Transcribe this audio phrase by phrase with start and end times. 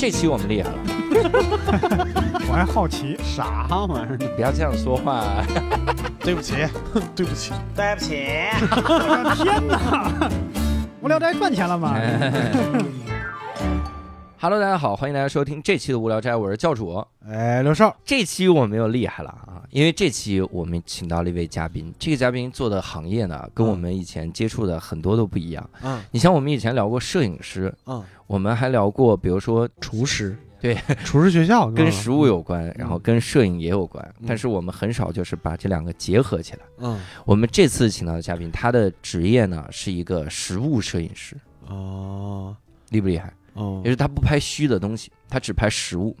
[0.00, 0.78] 这期我们厉害了，
[2.48, 4.16] 我还好奇，啥玩意儿？
[4.18, 5.22] 你 不要这样说话。
[6.20, 6.54] 对不起，
[7.14, 8.16] 对不起，对不起，
[8.62, 10.30] 我的天哪！
[11.02, 11.94] 无聊斋赚钱了吗？
[14.42, 17.04] Hello，大家好，欢迎大家收听这期的无聊斋，我是教主。
[17.28, 25.68] 哎，刘少，这期我们又厉害了啊，因为这期我们请到了一位嘉宾，这个嘉宾做的行业呢，跟我们以前接触的很多都不一样。
[25.82, 26.02] 嗯。
[26.10, 32.74] 你像我们以前聊过摄影师，嗯，我们还聊过，比如说厨师，对，厨师学校跟食物有关，嗯。
[32.78, 36.60] 然后跟摄影也有关，但是我们很少就是把这两个结合起来。
[36.78, 36.98] 嗯。
[37.26, 41.36] 我们这次请到的嘉宾，他的职业呢是一个食物摄影师，
[41.68, 42.56] 哦。
[42.88, 43.32] 厉不厉害？
[43.54, 46.16] 哦也是他不拍虚的东西，他只拍实物。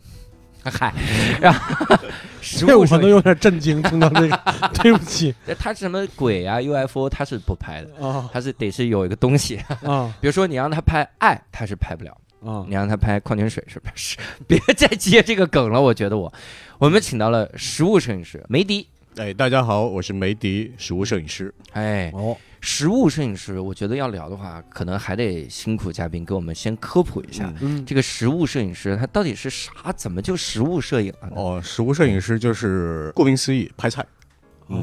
[0.62, 0.92] 嗨，
[1.40, 1.96] 然后
[2.42, 4.40] 实这物我都有点震惊，听到这个，
[4.82, 12.14] 对不起他什么鬼啊 UFO 他是不拍的，啊他是得是有一个东西，啊比如说你让他拍爱，他是拍不了。
[12.44, 14.16] 啊你让他拍矿泉水是不是？
[14.46, 16.30] 别再接这个梗了，我觉得我，
[16.78, 18.86] 我们请到了实物摄影师梅迪。
[19.16, 21.54] 哎，大家好，我是梅迪，实物摄影师。
[21.72, 29.92] 哎，哦实物摄影师，我觉得要聊的话，可能还得辛苦嘉宾给我们先科普一下，嗯这个实物摄影师他到底是啥？
[29.96, 31.36] 怎么就实物摄影了呢？
[31.36, 34.04] 哦，实物摄影师就是顾名思义，拍菜。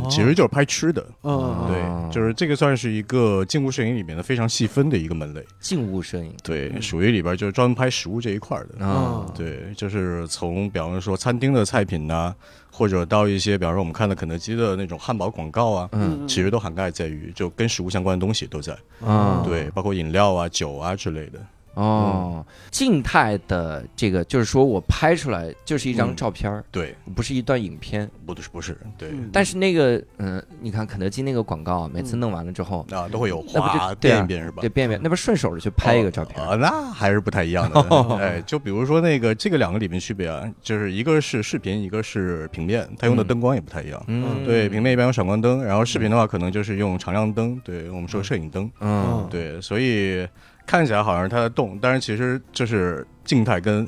[0.10, 1.08] 其实就是拍吃的。
[1.24, 5.42] 嗯对，就是这个算是一个静物摄影里面的非常细分的一个门类。
[5.62, 8.86] 静物摄影对，属于里边就是专门拍食物这一块的。
[8.86, 12.36] 啊，对，就是从比方说餐厅的菜品呐、
[12.78, 18.78] 或者到一些比方说我们看的肯德基的那种汉堡广告啊，嗯其实都涵盖在于就跟食物相关的东西都在。
[19.02, 21.40] 嗯，对，包括饮料啊、酒啊之类的。
[21.78, 26.16] 哦，静态的这个就是说我拍出来就是一张嗯。
[26.16, 28.10] 照片儿，对，不是一段影片。
[28.26, 29.30] 不是不是，对，嗯。
[29.32, 34.62] 但是那个，嗯，你看肯德基那个广告啊，每次弄完了之后，啊，都会有那不就哗对啊变一变是吧？
[34.62, 34.70] 对，？
[34.70, 37.80] 变变，那不是顺手的去拍一个照片啊、那还是不太一样的。
[38.18, 43.28] 哎，就比如说那个这个两个里面区别啊，就是一个是视频，一个是平面，它用的嗯。
[43.28, 44.04] 灯光也不太一样。
[44.08, 48.72] 嗯，对，平面一般用闪光灯，然后视频的话可能就是用常亮灯，对我们说摄影灯。
[48.80, 50.28] 嗯，对，所以
[50.68, 53.88] 看起来好像是它在动，但是其实就是静态跟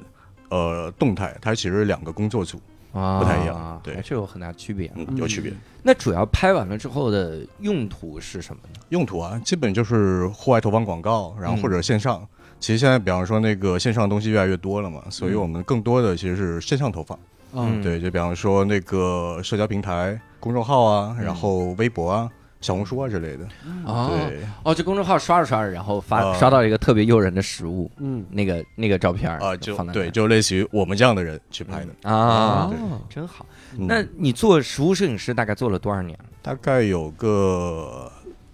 [0.49, 2.59] 呃动态，它其实是两个工作组，
[2.93, 4.89] 啊，不太一样对还是有很大区别。
[4.95, 5.53] 嗯，有区别。
[5.83, 8.79] 那主要拍完了之后的用途是什么呢？
[8.89, 12.25] 用途啊，基本就是户外投放广告，然后或者线上。
[12.59, 17.17] 其实现在，比方说那个线上的东西越来越多了嘛，所以我们更多的其实是线上投放。
[17.53, 22.29] 嗯对，就比方说那个社交平台、公众号啊，然后微博啊、
[22.61, 23.47] 小红书啊之类的。
[23.85, 32.09] 哦对哦，就公众号刷着刷着，然后发啊刷到一个特别诱人的食物，嗯那个那个照片儿啊，就对，就类似于我们这样的人去拍的。
[32.09, 32.77] 啊对，
[33.09, 33.45] 真好。
[33.77, 36.25] 嗯那你做食物摄影师大概做了多少年了？
[36.41, 38.11] 大概有个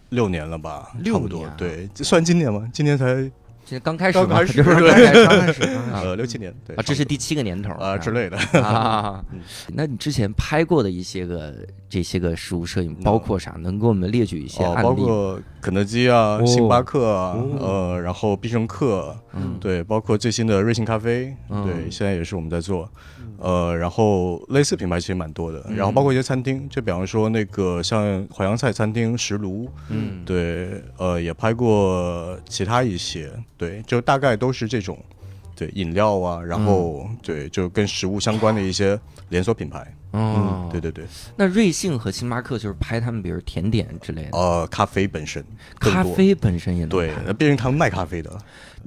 [0.10, 1.56] 六年了吧，六差不多年啊。
[1.58, 2.70] 对，算今年吗？
[2.74, 3.30] 今年才
[3.66, 4.26] 这刚开始吗？
[4.30, 5.26] 刚开始就是对。
[5.26, 8.38] 刚开始 呃六七年，对啊，这是第七个年头啊之类的。
[9.74, 11.54] 那你之前拍过的一些个
[11.90, 13.56] 这些个食物摄影包括啥？
[13.60, 14.88] 能给我们列举一些哦，案例？
[14.88, 16.46] 包括肯德基啊、哦。
[16.46, 17.58] 星巴克啊，哦。
[17.60, 19.58] 呃，然后必胜客，嗯。
[19.60, 21.66] 对，包括最新的瑞幸咖啡，嗯。
[21.66, 22.88] 对，现在也是我们在做，
[23.38, 25.76] 呃，然后类似品牌其实蛮多的，嗯。
[25.76, 34.98] 然后包括一些餐厅，就比方说那个像淮扬菜餐厅石炉，嗯，对，呃，也拍过其他一些，对，就大概都是这种。
[35.58, 39.00] 对饮料啊，然后、嗯对就跟食物相关的一些
[39.30, 39.80] 连锁品牌，
[40.12, 41.06] 哦嗯，，对对对，
[41.38, 45.42] 那瑞幸和星巴克就是拍他们，比如甜点之类的，呃，咖啡本身，
[45.80, 48.38] 咖啡本身也能对拍，那变成他们卖咖啡的，对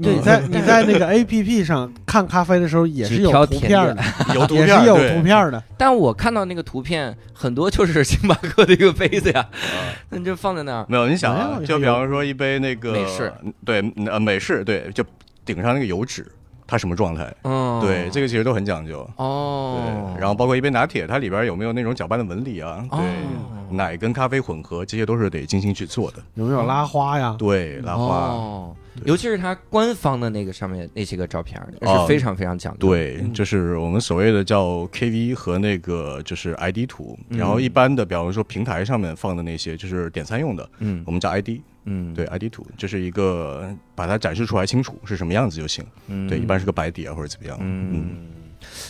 [0.01, 5.61] 你在你在那个 A P P 上看咖啡的时候也是 有图片的，有图片，也是有图片的。
[5.77, 9.45] 但我看到那个图片，很多就是星巴克的一个杯子呀，
[10.11, 10.87] 那就放在那儿。
[10.89, 13.33] 没有，你想啊就比方说一杯那个美式，
[13.65, 15.05] 对，呃，美式，对，就
[15.45, 16.25] 顶上那个油脂，
[16.65, 17.35] 它什么状态？
[17.43, 19.09] 嗯，对，这个其实都很讲究。
[19.17, 19.81] 哦，
[20.15, 22.85] 对，然后包括一杯拿铁，它里边有没有那种搅拌的纹理啊？
[22.91, 26.19] 哦对，奶跟咖啡混合，这些都是得精心去做的。
[26.35, 27.35] 有没有拉花呀？
[27.39, 41.61] 对，拉花，哦，尤其是它官方的那个上面那些个照片是非常非常讲究。，对，就是我们所谓的叫 KV 和那个就是 ID 图，嗯然后一般的，比方说平台上面放的那些就是点餐用的，嗯我们叫 ID。
[41.91, 45.83] 嗯，对 ID 图，就是一个把它展示出来清楚是什么样子就行。
[46.09, 47.57] 嗯对，一般是个白底啊或者怎么样。
[47.63, 48.27] 嗯，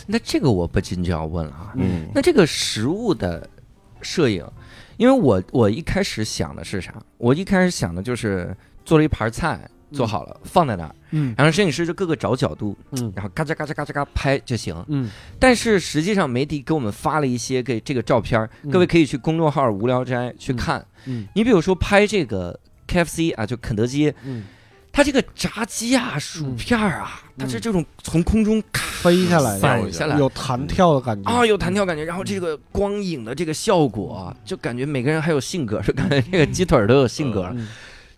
[0.05, 3.49] 那这个我不禁就要问了啊，嗯那这个实物的
[4.01, 4.45] 摄影，
[4.97, 6.93] 因为我我一开始想的是啥？
[7.17, 8.53] 我一开始想的就是
[8.83, 11.33] 做了一盘菜，做好了、放在那儿，嗯。
[11.37, 13.11] 然后摄影师就各个找角度，嗯。
[13.15, 14.75] 然后嘎吱嘎吱嘎吱嘎拍就行。
[14.87, 15.09] 嗯。
[15.39, 20.85] 但是实际上媒体给我们发了一些给这个照片，嗯各位可以去公众号“无聊斋”去看。
[21.05, 24.43] 嗯你比如说拍这个 KFC 啊，就肯德基，嗯。
[24.91, 37.55] 它这个炸鸡啊、薯片儿啊，它是这种从空中咔飞下来的，散下来有弹跳的感觉啊，有弹跳感觉，然后这个光影的这个效果啊，就感觉每个人还有性格，就感觉这个鸡腿都有性格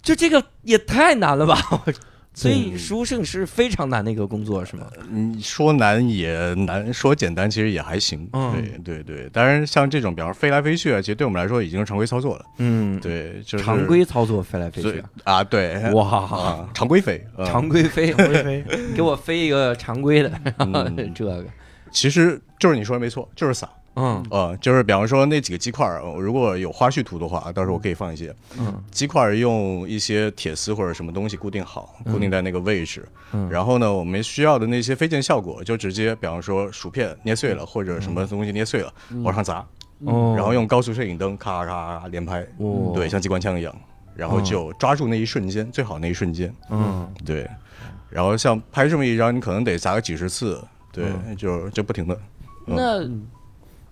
[0.02, 1.58] 就这个也太难了吧！
[2.34, 4.88] 所以对食物摄影师非常难的一个工作，是吗？
[5.10, 8.26] 你说难也难，说简单其实也还行。
[8.32, 8.54] 嗯
[8.86, 12.46] 对对对，当然像这种，比方说飞来飞去啊，其实对我们来说已经是常规操作了。
[12.60, 18.66] 嗯，对，就是常规操作飞来飞去，啊，对，哇，啊，常规飞，嗯常规飞，常规飞，
[18.96, 21.44] 给我飞一个常规的，然后嗯 这个，
[21.92, 23.70] 其实就是你说的没错，就是撒。
[23.96, 24.26] 嗯。
[24.30, 28.34] 呃，就是比方说那几个鸡块如果有花絮图的话，到时候我可以放一些。
[28.60, 28.84] 嗯。
[28.92, 33.08] 鸡块儿用一些铁丝或者什么东西固定好，固定在那个位置。
[33.34, 33.50] 嗯。
[33.50, 38.94] 然后呢，我们需要的那些飞溅效果，就直接，比方说薯片捏碎了，或者什么东西捏碎了，
[39.24, 39.66] 往上砸，
[40.06, 43.76] 哦，然后用高速摄影灯咔咔咔连拍，哦对，像机关枪一样，
[44.16, 47.08] 然后就抓住那一瞬间，最好那一瞬间，嗯。
[47.26, 47.50] 对。
[48.10, 50.62] 然后像拍这么一张，你可能得砸个几十次，
[50.92, 51.06] 对，
[51.38, 52.18] 就就不停的。
[52.68, 52.76] 嗯。
[52.76, 53.41] 那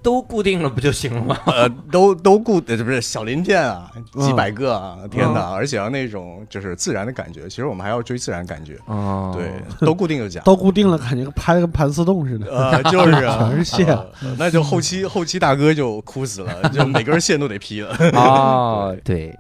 [0.02, 1.38] 都固定了不就行了吗？
[1.48, 5.52] 呃，都都固，这，不是小鳞片啊，嗯几百个啊，天哪！
[5.52, 9.52] 而且要那种就是自然的感觉，其实我们还要追自然感觉，哦，对，
[9.86, 10.42] 都固定就假。
[10.42, 12.48] 都固定了，感觉拍的跟盘丝洞似的。
[12.56, 14.06] 呃，就是啊， 全是线呃
[14.38, 17.96] 那就后期后期大哥就哭死了，就每根线都得劈了。
[18.16, 19.38] 哦，对。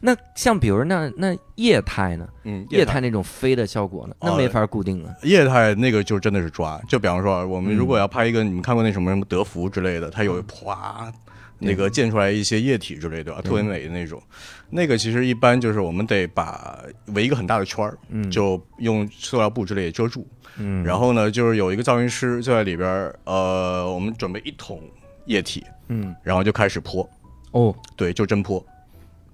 [0.00, 2.28] 那像比如那那液态呢？
[2.44, 4.14] 嗯，液态那种飞的效果呢？
[4.20, 5.14] 那哦没法固定了。
[5.22, 11.12] 液态那个就真的是抓，就比方说我们嗯如果要拍一个，你们看过那什么什么德芙之类的，它有哗。
[11.64, 14.20] 那个溅出来一些液体之类的，特别美的那种，
[14.68, 16.76] 那个其实一般就是我们得把
[17.14, 18.28] 围一个很大的圈儿，嗯。
[18.28, 20.26] 就用塑料布之类的遮住，
[20.56, 24.82] 嗯，然后呢，就是有一个造型师就在里边儿，呃，我们准备一桶
[25.26, 26.12] 液体，嗯。
[26.24, 27.08] 然后就开始泼，
[27.52, 27.72] 哦。
[27.94, 28.64] 对，就真泼，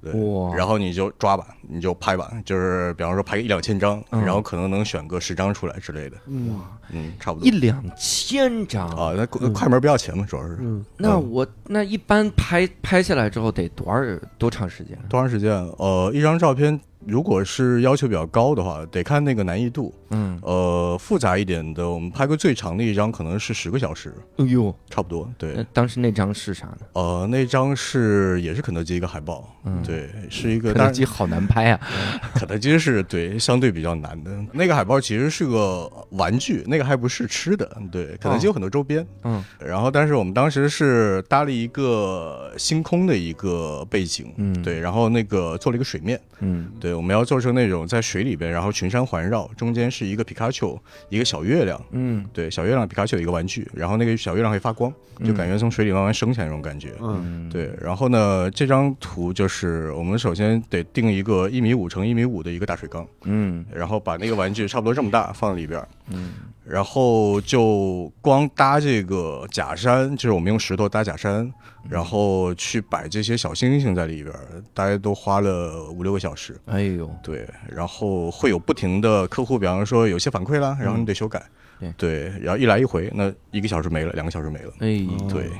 [0.03, 4.25] 对，哇，然后你就抓吧，你就拍吧，就是比方说拍个一两千张，嗯。
[4.25, 6.17] 然后可能能选个十张出来之类的，
[6.53, 6.79] 哇。
[6.91, 7.47] 嗯，差不多。
[7.47, 8.89] 一两千张。
[8.91, 10.57] 啊，那快快门不要钱嘛，主要是。
[10.61, 14.01] 嗯，那我那一般拍拍下来之后得多少
[14.39, 14.99] 多长时间？
[15.09, 15.53] 多长时间？
[15.77, 25.55] 呃，一张照片如果是要求比较高的话，得看那个难易度，嗯，呃，复杂一点的，我们拍过最长的一张可能是十个小时，哎呦，差不多，对。
[25.55, 25.65] 那。
[25.73, 26.79] 当时那张是啥呢？
[26.95, 29.83] 呃，那张是也是肯德基一个海报，嗯。
[29.83, 31.81] 对，是一个，肯德基好难拍啊！
[32.35, 34.31] 肯德基是对相对比较难的。
[34.53, 37.71] 那个海报其实是个玩具，那个还不是吃的。
[37.93, 39.43] 对，肯德基有很多周边，嗯。
[39.61, 44.63] 然后但是我们当时是搭了一个星空的一个背景，嗯。
[44.63, 46.71] 对，然后那个做了一个水面，嗯。
[46.81, 51.81] 对，我们要做成那种在水里边，然后群山环绕，中间是一个皮卡丘，一个小月亮。
[51.93, 54.93] 嗯对，小月亮皮卡丘的一个玩具，然后那个小月亮会发光，
[55.25, 56.93] 就感觉从水里慢慢升起来那种感觉。
[57.01, 66.33] 嗯嗯，对，然后呢，这张图就是我们首先得定一个一米五乘一米五的一个大水缸，嗯然后把那个玩具差不多这么大放在里边儿，嗯
[66.69, 71.51] 然后就光搭这个假山，就是我们用石头搭假山，
[71.89, 76.61] 然后去摆这些小星星在里边儿，大家都花了五六个小时。
[76.67, 81.43] 哎呦，对，然后会有不停的客户，比方说有些反馈啦，然后你得修改。
[81.81, 81.93] 对。
[81.97, 84.73] 对，然后一来一回，那一个小时没了，两个小时没了。
[84.81, 85.51] 哎，对，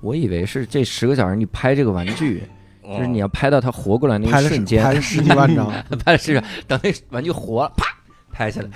[0.00, 2.42] 我以为是这十个小时你拍这个玩具，
[2.82, 5.68] 就是你要要拍到它活过来那拍了一瞬间，拍了十几万张，
[6.04, 7.86] 拍的是等那玩具活了，啪
[8.36, 8.68] 拍下来，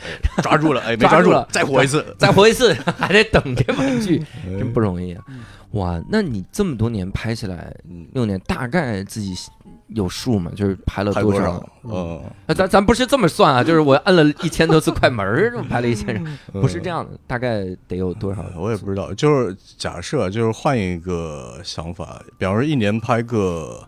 [0.42, 2.16] 抓住了，哎，没抓住了再活一次。
[2.18, 5.22] 再活一次， 还得等这玩具，嗯真不容易啊！
[5.72, 9.34] 哇，那你这么多年拍下来，嗯，六年大概自己
[9.88, 10.50] 有数吗？
[10.56, 11.70] 就是拍了多少拍多少？？
[11.84, 15.24] 嗯，那咱咱不是这么算啊，就是我按了一千多次快门
[15.68, 16.24] 拍了一千张，
[16.54, 18.44] 嗯不是这样的，大概得有多少？
[18.56, 23.80] 我也不知道，就是假设，就是换一个想法，比方说一年拍个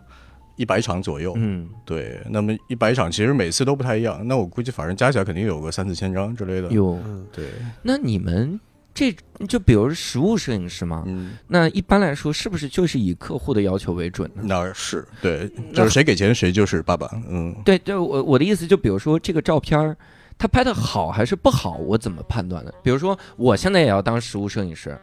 [0.55, 6.69] 一百场左右，嗯，对，那么一百场其实每次都不太一样，那我估计反正加起来肯定有个三四千张之类的。
[6.69, 6.93] 有。
[7.05, 7.45] 嗯对，
[7.81, 8.59] 那你们
[8.93, 9.15] 这
[9.49, 14.43] 就比如实物摄影师嘛，嗯，那一般来说是不是就是以客户的要求为准呢？
[14.45, 17.09] 那是对，就是谁给钱谁就是爸爸。
[17.27, 19.97] 嗯，对对，我我的意思就比如说这个照片儿，
[20.37, 22.71] 他拍的好还是不好，我怎么判断呢？
[22.83, 24.95] 比如说我现在也要当实物摄影师，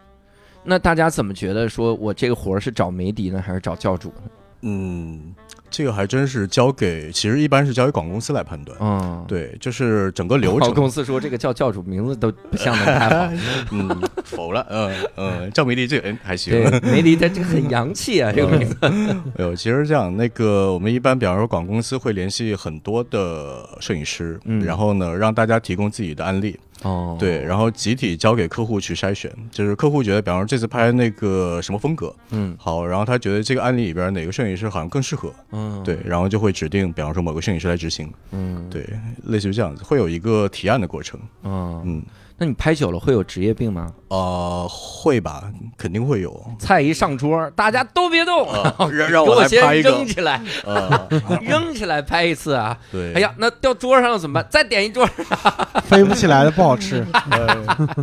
[0.62, 4.30] 那大家怎么觉得说我这个活儿是找梅迪呢，还是找教主呢？
[4.62, 5.34] 嗯，
[5.70, 8.76] 这个还真是交给，其实一般是交给广告公司来判断。
[8.80, 10.68] 嗯，对，就是整个流程。
[10.68, 13.32] 广，公司说这个叫教主名字都不像的太好，
[13.72, 13.88] 嗯，
[14.24, 16.52] 否了，嗯嗯，赵梅丽这个人还行。
[16.82, 18.76] 梅迪他这个很洋气啊， 这个名字。
[18.82, 32.56] 哎呦，其实这样，那个我们一般，比方说广告公司会联系很多的摄影师，嗯然后呢，让大家提供自己的案例，哦，对，然后集体交给客户去筛选，就是客户觉得，比方说这次拍那个什么风格嗯。
[32.58, 38.68] 好，然后他觉得这个案例里边哪个摄影师好像更适合，嗯，对，然后就会指定，比方说某个摄影师来执行，嗯。
[38.70, 38.86] 对，
[39.24, 42.02] 类似于这样子，会有一个提案的过程，嗯，嗯，
[42.42, 43.92] 那你拍久了会有职业病吗？
[44.08, 45.44] 呃，会吧，
[45.76, 51.08] 肯定会有，菜一上桌，大家都别动，呃 让让我先来拍一个扔，起来，呃，
[51.42, 52.78] 扔起来拍一次啊！
[52.90, 54.46] 对，哎呀，那掉桌上了怎么办？
[54.50, 55.06] 再点一桌。
[55.84, 57.06] 飞不起来的不好吃。
[57.30, 57.94] 呃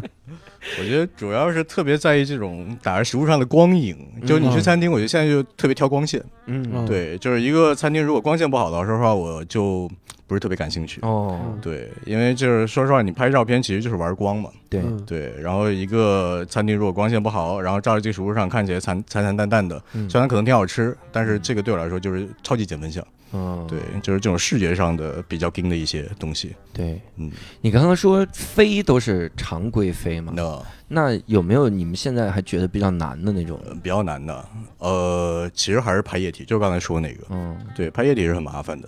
[0.80, 6.22] 我觉得主要是特别在意这种打在食物上的光影，就你去餐厅，我觉得现在就特别挑光线。
[6.46, 9.90] 嗯嗯对，就是一个餐厅如果光线不好的话，说实话我就
[10.28, 11.00] 不是特别感兴趣。
[11.02, 14.50] 哦，对，因为就是说实话，你拍照片其实就是玩光嘛。
[14.70, 23.06] 对，嗯对，然后一个餐厅如果光线不好，然后照在这个食物上看起来残残残淡淡的，嗯虽然可能挺好吃，但是这个对我来说就是超级减分项。
[23.34, 26.56] 嗯，对，就是这种视觉上的比较硬的一些东西。
[26.72, 26.98] 对。
[27.18, 27.30] 嗯，
[27.60, 30.32] 你刚刚说飞都是常规飞嘛？
[30.34, 33.60] 那那有没有你们现在还觉得比较难的那种？
[33.66, 34.46] 呃比较难的，
[34.78, 38.88] 呃，其实还是拍液体，就刚才说那个，嗯对，拍液体是很麻烦的。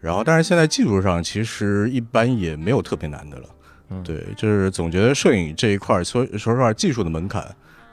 [0.00, 3.44] 然后，但是现在技术上其实一般也没有特别难的了。
[3.90, 7.44] 嗯对，就是总觉得摄影这一块儿，说说实话，技术的门槛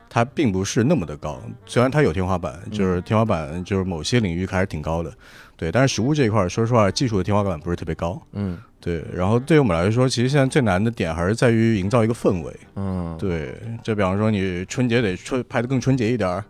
[0.09, 1.41] 它并不是那么的高。
[1.65, 5.11] 虽然它有天花板，就是天花板就是某些领域还是挺高的。
[5.55, 8.21] 对，但是实物这一块儿，说实话，技术的天花板不是特别高。
[8.33, 12.53] 嗯对，然后对于我们来说，其实现在最难的点还是在于营造一个氛围。
[12.75, 16.45] 嗯，对，就比方说你春节得春拍的更春节一点儿，嗯，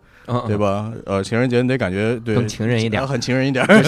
[0.47, 0.91] 对吧？
[1.05, 3.83] 呃，情人节你得感觉对更情人一点啊很情人一点儿。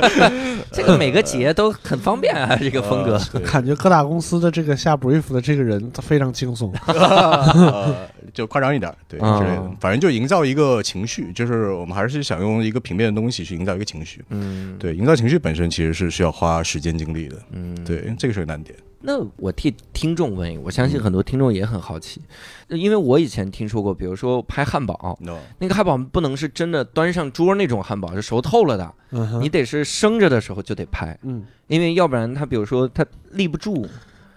[0.70, 3.18] 这个每个节都很方便啊，这个风格。
[3.44, 6.72] 感觉各大公司的这个下 brief 的这个人他非常轻松。
[6.86, 14.22] 呃，就夸张一点，对之啊类的，反正就营造一个情绪，就是我们还是想用一个平面的东西去营造一个情绪。
[14.28, 17.36] 嗯，对，营造情绪本身其实是需要花时间精力的。
[17.52, 17.74] 嗯，。
[17.84, 18.76] 对，这个是个难点。
[19.02, 22.20] 那我替听众问一个，我相信很多听众也很好奇，
[22.68, 28.94] 因为我以前听说过，比如说拍汉堡，no，那个汉堡不能是真的端上桌那种汉堡，是熟透了的，
[29.40, 33.86] 你得是生着的时候就得拍，嗯，因为要不然它比如说它立不住，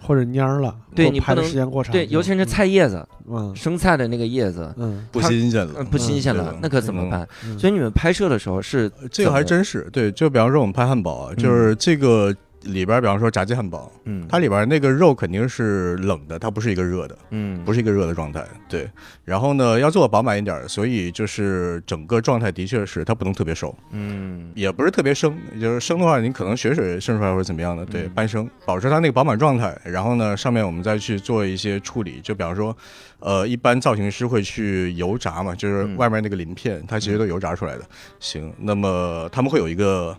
[0.00, 1.90] 或者蔫儿了，对你不能时间过长。
[1.90, 3.54] 对，尤其是菜叶子，嗯。
[3.56, 4.70] 生菜的那个叶子。
[4.76, 5.06] 嗯。
[5.10, 5.72] 不新鲜了。
[5.76, 7.26] 呃不新鲜了嗯，那可怎么办？
[7.46, 7.58] 嗯。
[7.58, 18.44] 所以你们拍摄的时候是这个还真是对，就比方说我们拍汉堡啊，就是这个里边儿，比方说炸鸡汉堡，嗯，它里边儿那个肉肯定是冷的，它不是一个热的，嗯不是一个热的状态。
[18.68, 18.90] 对，
[19.24, 23.74] 然后呢，要做的饱满一点，所以就是整个状态的确是它不能特别熟。
[23.90, 29.76] 嗯也不是特别生，就是生的话，你可能血水渗出来或者怎么样的，对嗯，半生，保持它那个饱满状态。
[29.84, 32.76] 然后呢，上面我们再去做一些处理，就比方说，
[33.20, 37.84] 呃，一般造型师会去油炸嘛，就是嗯外面那个鳞片，它其实都油炸出来的。
[38.20, 40.16] 行，那么他们会有一个。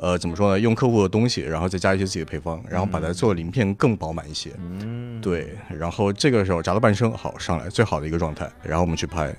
[0.00, 0.60] 呃，怎么说呢？
[0.60, 4.50] 用客户的东西，然后再加一些自己的配方，然后把它做鳞片更饱满一些。
[4.58, 9.34] 嗯，对，然后这个时候炸到半生，好上来最好的一个状态，然后我们去拍，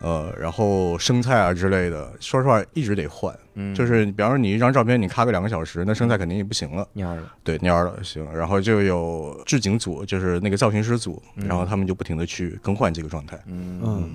[0.00, 11.48] 呃，然后生菜啊之类的，说实话一直得换，嗯，就是比方说你一张照片你咔个两个小时，那生菜肯定也不行了，蔫儿了，对蔫儿了，行，然后就有置景组，就是那个造型师组，嗯。
[11.48, 13.80] 然后他们就不停的去更换这个状态，嗯。
[13.82, 14.10] 嗯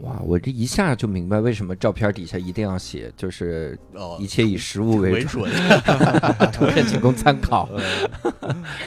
[0.00, 5.50] 哇，我这一下就明白为什么照片底下一定要写，就是哦一切以实物为准，准，
[6.52, 7.68] 图片仅供参考，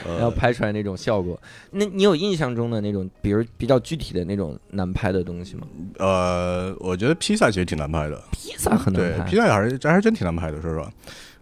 [0.05, 1.39] 呃 要拍出来那种效果。
[1.71, 5.67] 那你有印象中的那种，比如比较具体的那种难拍的东西吗？
[5.97, 10.91] 呃，我觉得披萨其实挺难拍的，披萨很难对，拍，披萨还是这还是真挺难拍的，说实话，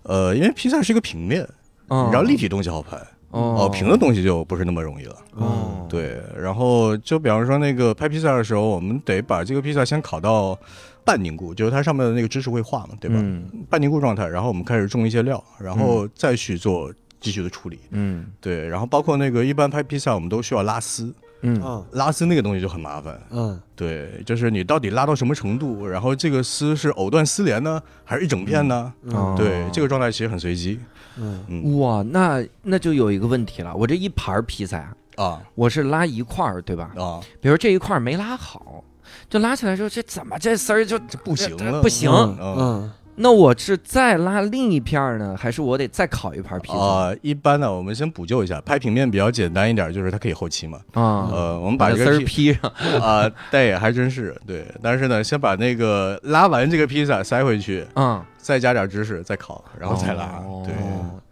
[0.03, 1.47] 呃，因为披萨是一个平面，
[1.89, 5.15] 嗯你知道立体东西好拍，哦哦，平的东西就不是那么容易了。
[5.35, 10.57] 哦，对，然后就比方说那个拍披萨的时候，我们得把这个披萨先烤到
[11.03, 13.17] 半凝固，就是它上面的那个芝士会化嘛，对吧？
[13.19, 17.79] 嗯半凝固状态，然后我们开始种一些料，然后再去做继续的处理。
[17.91, 21.61] 嗯对，然后包括那个一般拍披萨，我们都需要拉丝，嗯。
[21.63, 23.19] 嗯拉丝那个东西就很麻烦。
[23.31, 23.59] 嗯。
[23.75, 28.93] 对，就是你到底拉到什么程度，然后这个丝是藕断丝连呢，还是一整片呢？
[29.03, 29.35] 嗯。
[29.35, 30.79] 对，这个状态其实很随机。
[31.17, 31.43] 嗯。
[31.47, 31.79] 嗯。
[31.79, 35.41] 哇，那那就有一个问题了，我这一盘披萨呀，啊。
[35.55, 36.91] 我是拉一块儿，对吧？
[36.97, 38.83] 啊，比如这一块儿没拉好，
[39.29, 42.55] 就拉起来之后，这怎么这丝儿就不行了，不行嗯嗯。
[42.59, 50.79] 嗯那我是再拉另一片儿呢，还是我得再烤一盘披萨啊、一般呢，我们先补救一下，拍平面比较简单一点，就是它可以后期嘛。
[50.93, 51.29] 啊？
[51.31, 52.71] 呃，我们把这丝披披上，
[53.01, 54.65] 啊，对，还真是对。
[54.81, 60.23] 但是呢，先把那个拉完这个披萨塞回去，嗯，再加点芝士，再烤，然后再拉。
[60.45, 60.75] 哦对，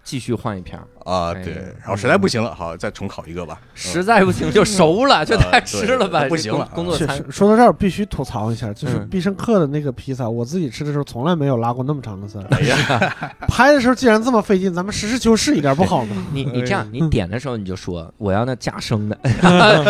[0.05, 3.59] 继续换一片儿，啊，哎对，然后实在不行了，好，再重烤一个吧。
[3.73, 12.45] 实在不行就熟了， 就啊太吃了吧，不行了工作餐是说到这儿，必须吐槽一下，就是嗯必胜客的那个披萨，我自己吃的时候从来没有拉过那么长的丝儿。
[12.51, 16.15] 哎呀， 拍的时候既然这么费劲，咱们实事求是一点不好吗？
[16.31, 19.17] 你你这样，嗯你点的时候你就说我要那加生的，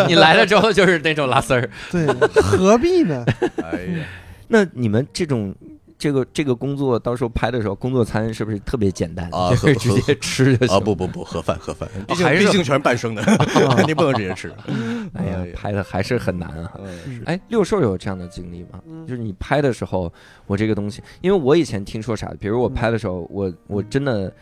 [0.08, 1.68] 你来了之后就是那种拉丝儿。
[1.90, 2.06] 对，
[2.40, 3.22] 何必呢？
[3.62, 4.06] 哎呀，
[4.48, 5.54] 那你们这种
[5.98, 9.30] 这个这个工作，到时候拍的时候，工作餐是不是特别简单？
[9.32, 10.76] 啊 就是和直接吃就行。
[10.76, 13.22] 啊不不不，盒饭盒饭，毕竟还是毕竟全是半生的，
[13.76, 14.52] 肯定不能直接吃。
[15.14, 16.72] 哎呀，拍的还是很难啊。
[16.78, 18.80] 嗯哎，六兽有这样的经历吗？
[18.86, 20.12] 嗯就是你拍的时候，
[20.46, 24.32] 我这个东西，因为我以前听说啥，比如我拍的时候，我我真的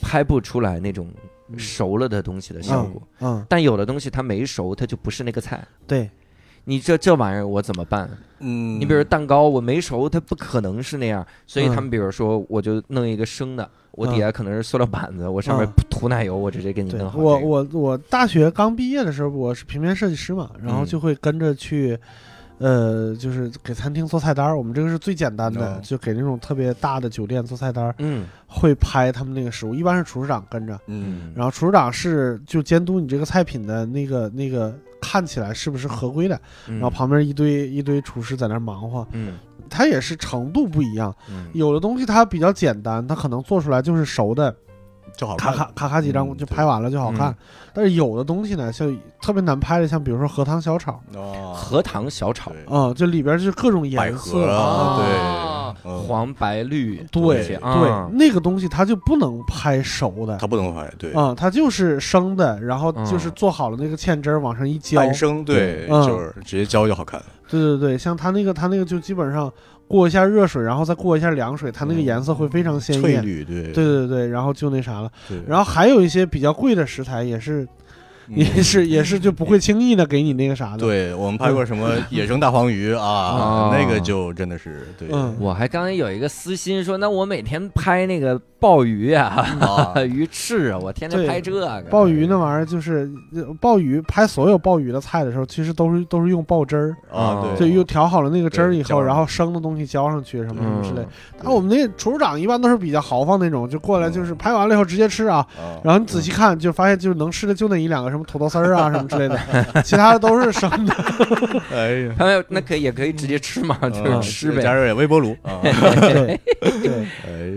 [0.00, 1.08] 拍不出来那种
[1.56, 3.02] 熟了的东西的效果。
[3.20, 5.62] 嗯，但有的东西它没熟，它就不是那个菜。
[5.86, 6.08] 对，
[6.64, 8.08] 你这这玩意儿我怎么办？
[8.40, 11.24] 嗯，你比如蛋糕，我没熟，它不可能是那样。
[11.46, 15.72] 所以嗯他们比如说，我就弄一个生的，我底下可能是塑料板子，我上面嗯。
[15.90, 20.86] 涂奶油，我直接给你弄好、我我我大学刚毕业的时候，我是平面设计师嘛，然后嗯。
[20.86, 21.96] 就会跟着去，
[22.62, 24.56] 呃，就是给餐厅做菜单儿。
[24.56, 39.38] 我们这个是最简单的，哦就给那种特别大的酒店做菜单儿，嗯会拍他们那个食物，一般是厨师长跟着，嗯然后厨师长是就监督你这个菜品的那个那个看起来是不是合规的，嗯，然后旁边一堆一堆厨师在那儿忙活，嗯
[39.68, 44.54] 它也是程度不一样，嗯有的东西它比较简单，它可能做出来就是熟的，
[45.16, 45.52] 就好看。
[45.52, 47.30] 咔咔咔咔几张嗯就拍完了就好看。
[47.30, 47.34] 嗯
[47.74, 52.50] 但是有的东西呢，像特别难拍的，像比如说荷塘小炒，哦，荷塘小炒。
[52.50, 52.78] 对。
[52.78, 54.46] 啊、就里边就是各种颜色。
[54.46, 54.98] 啊
[55.82, 55.82] 对。
[56.06, 58.10] 黄白绿对对、啊。
[58.12, 60.36] 那个东西它就不能拍熟的。
[60.36, 63.06] 它不能拍，对，啊、它就是生的，然后嗯。
[63.06, 66.06] 就是做好了那个芡汁儿往上一浇，半生对，嗯。
[66.06, 67.18] 就是直接浇就好看。
[67.48, 69.50] 对对对，像它那个它那个就基本上
[69.88, 72.04] 过一下热水，然后再过一下凉水，它那个嗯。
[72.04, 73.02] 颜色会非常鲜艳。
[73.02, 73.72] 翠绿，对。
[73.72, 75.10] 对对对，然后就那啥了，
[75.46, 77.68] 然后还有一些比较贵的食材，也是嗯
[78.28, 101.40] 也是也是就不会轻易的给你那个啥的。，对我们拍过什么野生大黄鱼啊啊，那个就真的是对嗯我还刚才有一个私心说，那我每天拍那个鲍鱼啊、啊， 鱼翅啊，我天天拍这个鲍鱼那玩意儿就是呃鲍鱼拍所有鲍鱼的菜的时候，其实都是都是用鲍汁儿，啊，就对，又调好了那个汁儿以后，然后生的东西浇上去什么什么之类嗯。
[101.42, 109.38] 但我们那厨师长一般都是比较豪放那种，就过来就是拍完了以后直接吃啊，啊然后你仔细看就发现就能吃的就那一两个什么土豆丝儿啊什么之类的，
[109.82, 110.94] 其他的都是生的。
[111.72, 114.62] 哎呀，他们那可以也可以直接吃嘛，就是嗯吃呗。
[114.62, 117.06] 加热微波炉啊，对 对，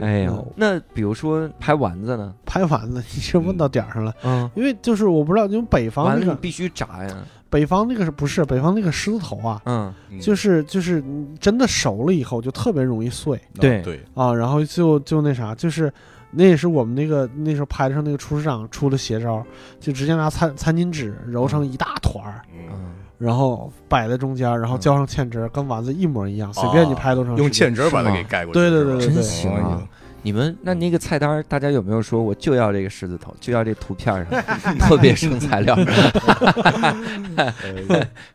[0.01, 2.33] 哎哎呦，那比如说拍丸子呢？
[2.45, 7.15] 拍丸子，你这问到点儿上了，嗯，因为就是我不知道，因为北方那个必须炸呀。
[7.47, 9.61] 北方那个是不是北方那个狮子头啊？
[9.65, 11.01] 嗯，嗯就是就是
[11.39, 15.91] 真的熟了以后就特别容易碎对啊对，啊，然后就就那啥，就是
[16.31, 19.45] 那也是我们那个那时候拍的时候那个厨师长出的邪招，
[19.79, 27.45] 就直接拿餐餐巾纸揉成一大团儿，嗯，嗯然后摆在中间，然后嗯浇上芡汁儿，跟丸子一模一样，随便你拍多长时间。
[27.45, 29.81] 用芡汁儿把它给盖过去，对对对对对真行哎啊！
[30.21, 34.25] 你们那那个菜单儿，大家有没有说我就要这个狮子头，就要这图片儿
[34.59, 35.75] 上 特别生材料？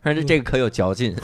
[0.01, 1.15] 反正这个可有嚼劲，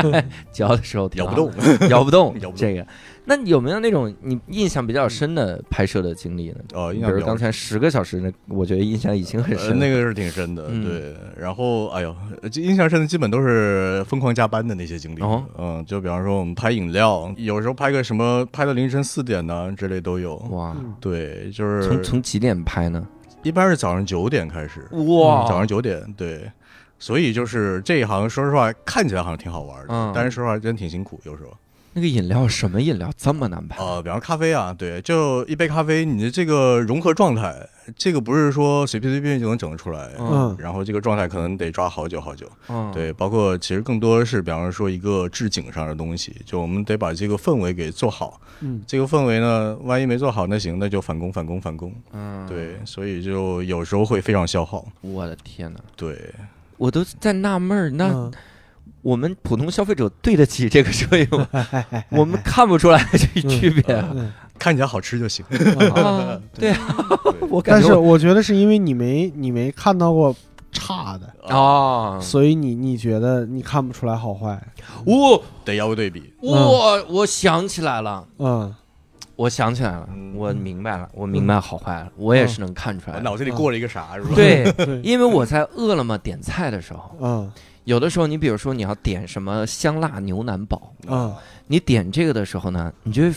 [0.52, 1.50] 嚼的时候咬不动，
[1.88, 2.86] 咬不动，咬不动这个。
[3.30, 6.56] 那有没有那种你印象比较深的拍摄的经历呢？
[6.74, 9.76] 哦，比印象比较如刚才十个小时那，我觉得印象已经很呃深了。
[9.76, 11.14] 那个是挺深的，嗯对。
[11.38, 12.12] 然后，哎呦，
[12.50, 15.20] 这印象深的基本都是疯狂加班的那些经历。
[15.22, 20.34] 哦嗯，就比方说我们拍饮料，有时候拍个什么，拍到凌晨四点呢之类都有。
[20.50, 23.06] 哇，嗯对，就是从从几点拍呢？
[23.44, 26.50] 一般是早上九点开始，哇早上九点，对。
[26.98, 31.56] 所以就是这一行，说实话看起来好像挺好玩的，嗯但是说实话真挺辛苦，有时候。
[31.92, 33.82] 那个饮料什么饮料这么难拍？
[33.82, 40.10] 呃，比方咖啡啊，对，就一杯咖啡，你的这个融合状态，这个不是说随便随便就能整得出来。
[40.18, 42.48] 嗯然后这个状态可能得抓好久好久。
[42.68, 48.40] 嗯，对，包括其实更多的是，比方说一个置景上的东西，就我们得把这个氛围给做好。
[48.60, 51.92] 嗯，这个氛围呢，万一没做好，那行，那就返工，返工，返工。
[52.12, 54.86] 嗯，对，所以就有时候会非常消耗。
[55.00, 56.32] 我的天哪，对，
[56.76, 58.30] 我都在纳闷儿，那嗯
[59.02, 61.48] 我们普通消费者对得起这个摄影吗？
[62.10, 65.44] 我们看不出来这区别啊嗯看起来好吃就行。
[65.94, 66.38] 啊！
[66.52, 66.96] 对啊，
[67.48, 70.34] 我感觉但是我觉得是因为你没你没看到过
[70.70, 74.60] 差的，啊，所以你你觉得你看不出来好坏。
[75.06, 76.32] 我得要个对比。
[76.42, 78.26] 我我想起来了。
[78.38, 78.74] 嗯
[79.36, 84.32] 我想起来了，嗯我明白了，我明白好坏了，我也是能看出来脑子里过了一个啥，是吧？
[84.36, 84.70] 对，
[85.02, 87.50] 因为我在饿了么点菜的时候，嗯
[87.84, 91.34] 有的时候你比如说你要点什么香辣牛腩煲，嗯
[91.66, 93.32] 你点这个的时候呢，你就会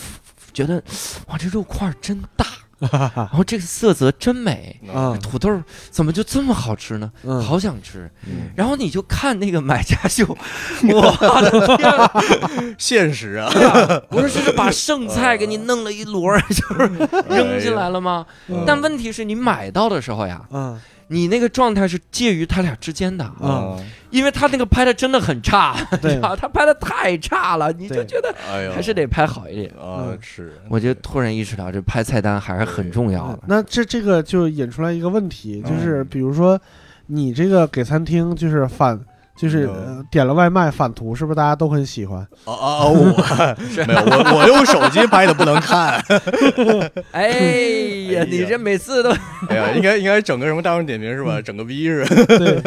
[0.52, 0.82] 觉得
[1.28, 2.44] 哇，这肉块儿真大，
[3.14, 5.48] 然后这个色泽真美，啊土豆
[5.90, 7.10] 怎么就这么好吃呢？
[7.22, 8.10] 嗯好想吃。
[8.26, 10.26] 嗯然后你就看那个买家秀，
[10.92, 12.10] 我的天啊！
[12.78, 13.48] 现实啊，
[14.10, 16.86] 不是，就是把剩菜给你弄了一摞儿，就是
[17.28, 18.26] 扔进来了吗？
[18.48, 23.76] 嗯但问题是你买到的时候呀，啊你那个状态是介于他俩之间的，啊。
[24.10, 26.14] 因为他那个拍的真的很差，对。
[26.20, 28.32] 啊， 他拍的太差了，你就觉得
[28.72, 29.72] 还是得拍好一点。
[29.80, 30.12] 嗯。
[30.12, 33.40] 啊是，我就突然意识到，这拍菜单还是很重要的。
[33.46, 36.06] 那这这个就引出来一个问题，就是嗯。
[36.08, 36.60] 比如说
[37.06, 39.00] 你这个给餐厅就是返。
[39.36, 39.68] 就是、
[40.10, 42.20] 点了外卖返图，是不是大家都很喜欢？
[42.44, 46.00] 哦哦哦，我没有，我我用手机拍的不能看，
[47.12, 47.28] 哎
[48.12, 49.10] 呀，你这每次都
[49.48, 51.40] 哎呀，应该应该整个什么大众点评是吧？
[51.42, 52.62] 整个 V 是，对，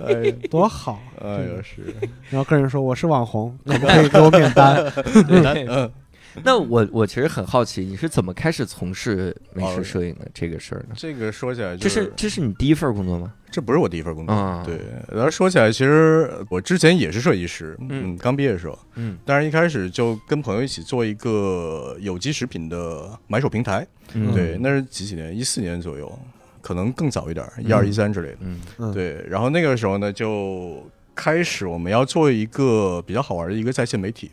[0.30, 1.00] 哎多好。
[1.22, 1.94] 哎呦是，
[2.30, 4.90] 然后跟人说我是网红，可不可以给我免单
[5.28, 5.54] 免单？
[5.68, 5.90] 嗯，
[6.44, 10.94] 那我我其实很好奇，你是怎么开始从事美食哦摄影的这个事儿呢？
[10.96, 13.32] 这个说起来就这是这是你第一份工作吗？
[13.50, 14.78] 这不是我第一份工作，啊对。
[15.08, 25.36] 然后说起来，其实我之前也是设计师，嗯嗯，刚毕业的时候，嗯但是一开始就跟朋友一起做一个有机食品的买手平台，嗯对，那是几几年？
[25.36, 26.16] 一四年左右，
[26.62, 28.36] 可能更早一点，一二一三之类的。
[28.42, 34.30] 嗯嗯，对，然后那个时候呢，就开始我们要做一个比较好玩的一个在线媒体，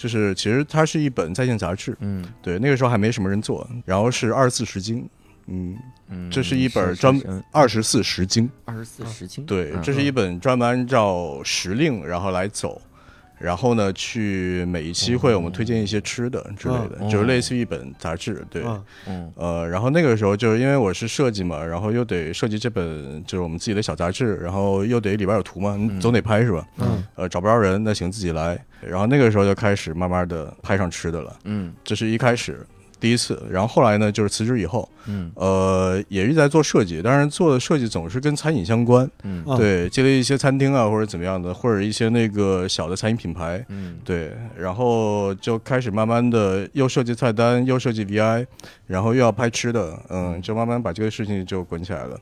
[0.00, 1.94] 就是其实它是一本在线杂志。
[2.00, 5.06] 嗯对，那个时候还没什么人做，然后是二十四时经，
[5.46, 5.76] 嗯，
[6.08, 7.20] 嗯，这是一本专
[7.52, 12.80] 二十四时经，二十四时经，对，嗯这是一本专门按照时令然后来走。
[13.40, 19.32] 然后呢，去每一期会我们推荐一些吃的之类的，哦就是类似于一本杂志，对，啊嗯。
[19.34, 26.66] 呃，然后那个时候就是因为我是设计嘛，然后又得设计这本就是我们自己的小杂志，然后又得里边有图嘛，你总得拍是吧？
[26.78, 27.02] 嗯。
[27.14, 28.62] 呃，找不着人，那行自己来。
[28.80, 31.72] 然后那个时候就开始慢慢的拍上吃的了，嗯。
[31.82, 32.66] 这是一开始
[33.00, 33.42] 第一次。
[33.50, 35.32] 然后后来呢，就是辞职以后，嗯。
[35.34, 39.42] 呃，也一直在做设计，当然做的设计总是跟餐饮相关，嗯。
[39.46, 39.56] 啊。
[39.56, 43.98] 对，接了一些餐厅啊或者怎么样的，或者一些那个小的餐饮品牌，嗯。
[44.04, 48.46] 对，然后就开始慢慢的又设计菜单，又设计 VI，
[48.86, 52.20] 然后又要拍吃的，嗯，就慢慢把这个事情就滚起来了。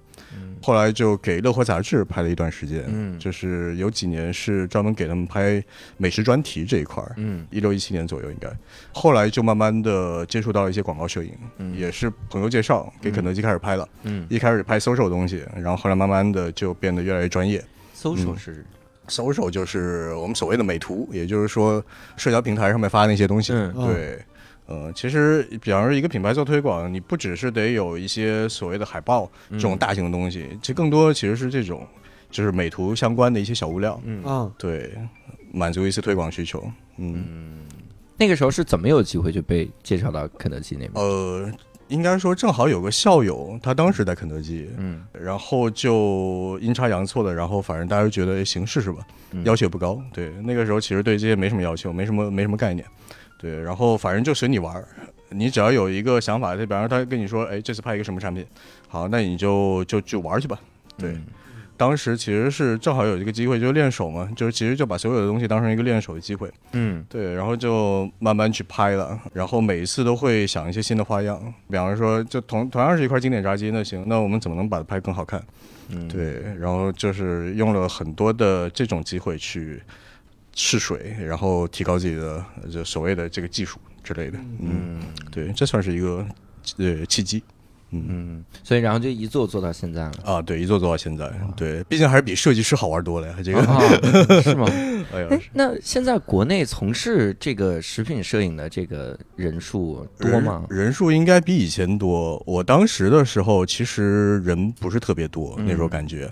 [0.59, 0.63] 嗯。
[0.63, 3.19] 后来就给乐活杂志拍了一段时间，嗯。
[3.19, 5.63] 就是有几年是专门给他们拍
[5.97, 7.47] 美食专题这一块儿，嗯。
[7.51, 8.51] 一六一七年左右应该。
[8.93, 11.77] 后来就慢慢的接触到了一些广告摄影，嗯。
[11.79, 14.27] 也是朋友介绍给肯德基开始拍了，嗯。
[14.29, 17.65] 一开始拍 social 东西，然后后来慢慢的就变得越来越专业。
[17.97, 18.65] ，social 是
[19.09, 21.83] ？social 就是我们所谓的美图，也就是说
[22.17, 23.53] 社交平台上面发的那些东西。
[23.53, 23.73] 嗯。
[23.87, 24.19] 对，
[24.69, 31.87] 呃，其实比方说一个品牌做推广，你不只是得有一些所谓的海报这种大型的东西，其实更多其实是这种
[32.31, 34.93] 就是美图相关的一些小物料，嗯啊对，
[35.53, 36.63] 满足一些推广需求。
[36.99, 37.65] 嗯，
[38.19, 40.93] 那个时候是怎么有机会就被介绍到肯德基那边？
[41.03, 41.51] 呃，
[41.89, 44.69] 应该说正好有个校友，他当时在肯德基。
[44.77, 48.99] 嗯然后就阴差阳错的，然后反正大家就觉得哎行试试吧，
[49.31, 49.99] 嗯要求也不高。
[50.13, 52.85] 对，那个时候其实对这些没什么要求，没什么没什么概念。
[53.39, 54.85] 对，然后反正就随你玩儿，
[55.31, 58.45] 你只要有一个想法，就比方说他跟你说，哎，这次拍一个什么产品，
[58.89, 60.59] 好，那你就就就玩儿去吧。
[60.99, 61.25] 对，嗯
[61.77, 66.51] 当时其实是正好有一个机会，就是练手嘛，就是其实就把所有的东西当成一个练手的机会。
[66.73, 75.41] 嗯对，然后就慢慢去拍了，然后每一次都会想一些新的花样，比方说，就同同样是一块经典炸鸡，那行，那我们怎么能把它拍更好看？
[75.91, 79.81] 嗯，对，然后就是用了很多的这种机会去
[80.61, 84.39] 试水，然后提高自己的就所谓的这个技术之类的。
[84.61, 86.27] 嗯，嗯对，这算是一个
[86.79, 87.41] 呃契机。
[87.91, 90.13] 嗯嗯，所以然后就一做做到现在了。
[90.23, 93.35] 啊，对，一做做到现在，对，毕竟还是比设计师好玩多了呀。
[93.43, 93.81] 这个，啊，
[94.43, 94.67] 是吗？
[95.15, 100.67] 哎呀哎，，那现在国内从事这个食品摄影的这个人数多吗？
[100.69, 102.43] 人人数应该比以前多。
[102.45, 106.31] 我当时的时候，其实人不是特别多，那时候嗯感觉。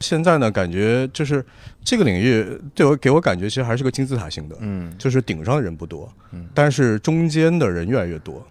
[0.00, 1.44] 现在呢，感觉就是
[1.84, 8.46] 这个领域对我给我感觉，其实还是个金字塔型的，嗯就是顶上的人不多嗯，但是中间的人越来越多，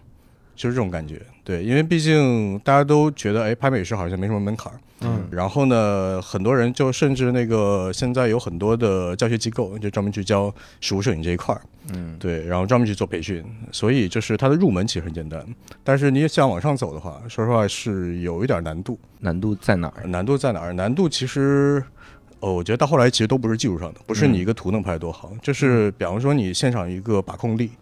[0.54, 1.20] 就是这种感觉。
[1.44, 4.78] 对，因为毕竟大家都觉得，哎，拍美食好像没什么门槛儿。
[5.00, 11.60] 嗯然后呢，很多人就甚至那个现在有很多的教学机构，就专门去教实物摄影这一块儿。
[11.92, 15.46] 嗯对，然后专门去做培训，所以就是它的入门其实很简单，
[15.84, 18.98] 但是你想往上走的话，说实话是有一点难度。
[19.20, 20.06] 难度在哪儿？
[20.06, 20.72] 难度在哪儿？
[20.72, 21.82] 难度其实，
[22.40, 27.78] 哦，我觉得到后来其实都不是技术上的，不是你嗯一个图能拍多好，就是比方说你现场一个把控力，嗯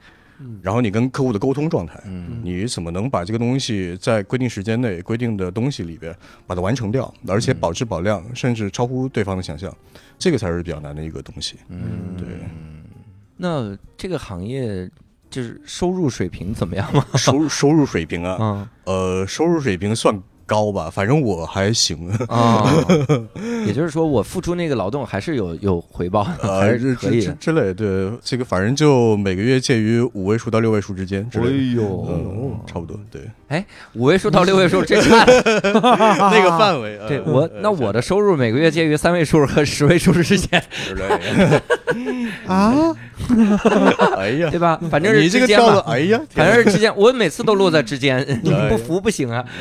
[0.62, 6.14] 然后你跟客户的沟通状态，嗯你怎么能把这个东西在规定时间内、规定的东西里边
[6.46, 9.74] 把它完成掉，而且保质保量，甚至超乎对方的想象，
[10.18, 11.56] 这个才是比较难的一个东西。
[11.68, 12.26] 嗯，对。
[13.36, 14.88] 那这个行业
[15.28, 17.04] 就是收入水平怎么样吗？
[17.16, 20.16] 收入收入水平啊， 嗯呃，收入水平算
[20.46, 22.10] 高吧，反正我还行。
[22.28, 22.64] 啊，
[23.66, 27.32] 也就是说我付出那个劳动还是有有回报，还呃，是可以的。
[27.34, 32.06] 之类，对，这个反正就每个月介于五位数到六位数之间之类的，哎呦。
[32.08, 35.26] 嗯，差不多，对，哎五位数到六位数这看，
[35.72, 41.62] 那个范围，呃对我那我的收入每个月介于三位数和十位数之间，之类的，
[42.46, 42.94] 啊，
[44.18, 44.78] 哎呀，对吧？
[44.90, 49.44] 反正是你这之间个跳的，嘛，哎呀，反正是之间，我每次都落在之间，你哎不服不行啊。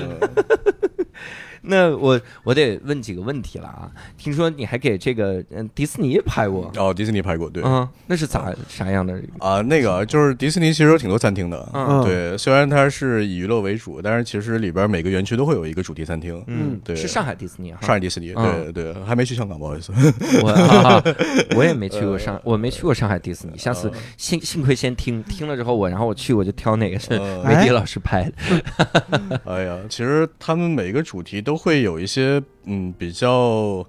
[1.64, 3.90] 嗯 那我我得问几个问题了啊！
[4.18, 7.64] 听说你还给这个嗯迪士尼拍过，哦，迪士尼拍过，对。
[7.66, 9.20] 嗯，那是咋啥样的？
[9.40, 11.70] 啊，那个就是迪士尼，其实有挺多餐厅的。
[11.74, 16.44] 嗯对，虽然它是以娱乐为主，但是其实里边每个园区都会有一个主题餐厅。
[16.48, 17.80] 嗯，对是上海迪士尼哈。
[17.82, 19.94] 上海迪士尼，嗯对对，还没去香港，不好意思。
[20.42, 21.02] 我、啊、
[21.56, 23.58] 我也没去过上，我没去过上海迪士尼。
[23.58, 29.40] 下次呃幸幸亏先听听了之后，我然后我去我就挑哪个是呃梅迪老师拍的。
[29.46, 33.86] 哎呀，其实他们每个主题都会有一些嗯比较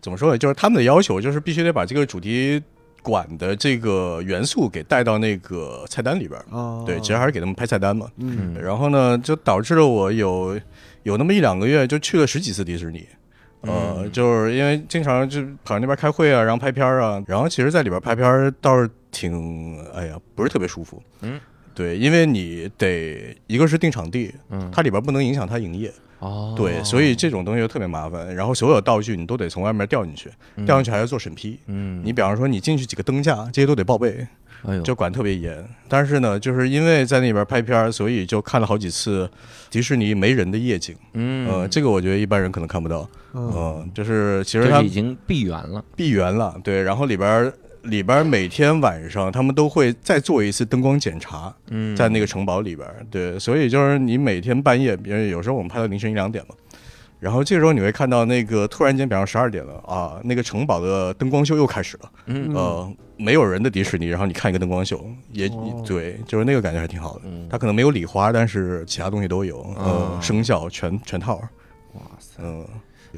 [0.00, 2.62] 怎么说呢，就是他们的要求就是必须得把这个主题
[3.02, 6.46] 馆的这个元素给带到那个菜单里边儿。
[6.50, 8.06] 哦，对，其实还是给他们拍菜单嘛。
[8.16, 10.58] 嗯，嗯然后呢，就导致了我有
[11.02, 13.06] 有那么一两个月就去了十几次迪士尼。
[13.62, 21.02] 呃，嗯就是因为经常就跑那边开会啊，然后拍片儿啊，然后其实在里边拍片儿倒是挺，哎呀，不是特别舒服。
[21.22, 21.40] 嗯，
[21.74, 25.90] 对，因为你得一个是定场地，嗯，它里边不能影响它营业，
[26.24, 28.34] 哦，对，所以这种东西就特别麻烦。
[28.34, 31.58] 然后所有道具你都得从外面调进去，嗯调进去还要做审批。
[31.66, 34.26] 嗯，你比方说你进去几个灯架，这些都得报备，
[34.82, 35.62] 就管特别严。
[35.86, 39.30] 但是呢，就是因为在那边拍片儿，所以就看了好几次
[39.68, 40.96] 迪士尼没人的夜景。
[41.12, 43.06] 嗯，呃，这个我觉得一般人可能看不到。
[43.34, 45.84] 嗯，嗯，就是其实它已经闭园了。
[45.94, 47.52] 闭园了，对，然后里边儿
[47.84, 56.54] 里边每天晚上他们都会再做一次灯光检查，嗯，在那个城堡里边，对，所以就是你每天半夜，比如有时候我们拍到凌晨一两点嘛。
[57.20, 62.12] 然后这时候你会看到那个突然间，比方十二点了啊，那个城堡的灯光秀又开始了。
[62.26, 67.22] 嗯呃，没有人的迪士尼，然后你看一个灯光秀，也、哦对，就是那个感觉还挺好的。
[67.24, 71.36] 嗯，它可能没有礼花，但是其他东西都有，呃哦，声效全全套。
[71.94, 72.42] 哇塞，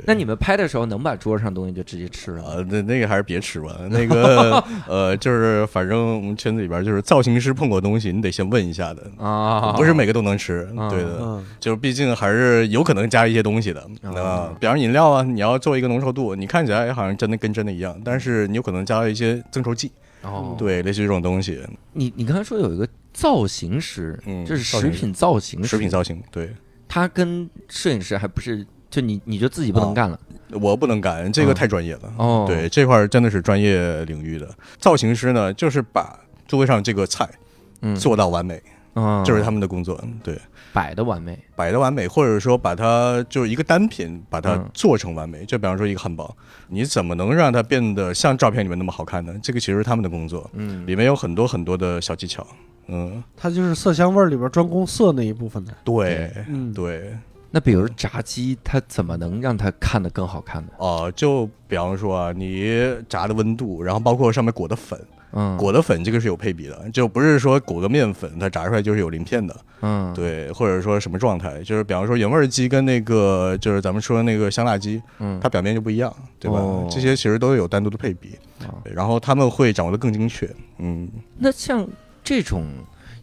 [0.04, 2.48] 那你们拍的时候能把桌上东西就直接吃了吗？
[2.48, 3.76] 啊，那那个还是别吃吧。
[3.90, 10.68] 那个呃，就是反正我们圈子里边就是造型师碰过东西，你得先问一下的，啊，不是每个都能吃。
[10.76, 10.90] 啊。
[10.90, 13.80] 对的，嗯，就是毕竟还是有可能加一些东西的。
[14.02, 14.20] 啊。
[14.20, 21.60] 啊，比方饮料啊，你要做一个浓稠度，你看起来好像真的跟真的一样，但是你有可能加了一些增稠剂，哦，对，类似于这种东西，
[21.92, 24.44] 你你刚才说有一个造型师，嗯。
[24.44, 26.22] 就是食品造型师，食品造型。
[26.30, 26.54] 对。
[26.88, 28.64] 他跟摄影师还不是，
[28.96, 30.18] 就你你就自己不能干了
[30.52, 32.10] 我不能干，这个太专业了。
[32.16, 34.48] 哦，对，这块儿真的是专业领域的。
[34.78, 37.28] 造型师呢，就是把座位上这个菜
[37.82, 38.62] 嗯，做到完美，
[38.94, 40.02] 嗯，这是他们的工作。
[40.22, 40.40] 对。
[40.72, 45.44] 摆的完美，摆的完美，或者说把它就是一个单品，把它嗯做成完美。
[45.44, 46.34] 就比方说一个汉堡，
[46.68, 49.34] 你怎么能让它变得像照片里面那么好看呢？
[49.42, 52.46] 这个其实是他们的工作，嗯，里面有很多很多的小技巧。
[52.86, 57.14] 嗯，它就是色香味儿里边专攻色那一部分的，对嗯，对，
[57.56, 60.68] 那比如炸鸡，它怎么能让它看得更好看呢？
[60.76, 65.00] 哦、就比方说啊，你炸的温度，然后包括上面裹的粉，
[65.32, 69.56] 嗯，裹的粉这个是有配比的，就不是说裹个面粉它炸出来就是有鳞片的。
[69.80, 76.58] 嗯，，对，或者说什么状态，就是比方说原味鸡跟那个就是咱们说的那个香辣鸡，嗯，它表面就不一样，对吧？
[76.58, 78.38] 哦这些其实都有单独的配比，
[78.84, 80.46] 然后他们会掌握的更精确。
[80.76, 81.88] 嗯，那像
[82.22, 82.66] 这种，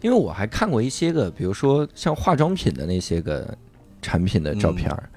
[0.01, 3.55] 因为我还看过一些个，比如说像化妆品的那些个
[4.03, 5.09] 产品的照片儿，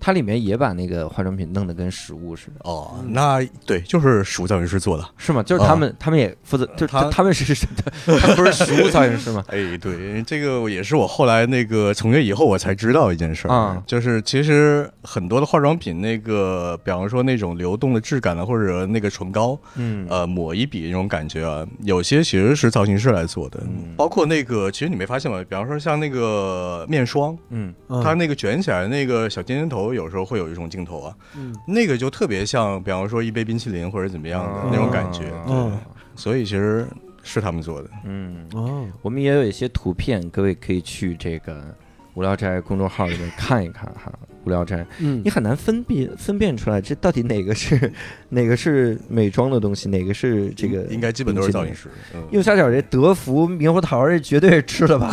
[0.00, 5.04] 它里面也把那个化妆品弄得跟实物似的，哦，那对，就是实物造型师做的。
[5.16, 5.42] 是吗？
[5.42, 7.66] 就是他们，他们也负责，就是他他们是是，
[8.20, 9.44] 他不是实物造型师吗？
[9.48, 13.82] 哎，对，这个也是我后来那个从业以后我才知道一件事儿，啊。
[13.86, 23.94] 就是其实很多的化妆品，那个比方说那种流动的质感啊，或者那个唇膏，嗯，呃，抹一笔那种感觉啊，有些其实是造型师来做的，嗯。
[23.96, 25.42] 包括那个，其实你没发现吗？
[25.48, 28.02] 比方说像那个面霜，嗯，嗯。
[28.02, 35.78] 它那个卷起来那个小尖尖头，有时候会有一种镜头啊，嗯那个就特别像，比方说一杯冰淇淋或者怎么样的那种感觉，嗯
[36.14, 36.86] 所以其实
[37.22, 37.90] 是他们做的。
[38.04, 41.74] 嗯，哦，我们也有一些图片，各位可以去这个
[42.18, 44.12] 无聊斋公众号里面看一看哈。
[44.44, 47.92] 无聊斋，嗯你很难分辨分辨出来，这到底哪个是
[48.30, 51.88] 哪个是美妆的东西，哪个是这个应该基本都是造型师，
[52.32, 55.12] 右下角这德芙猕猴桃，这绝对是吃了吧？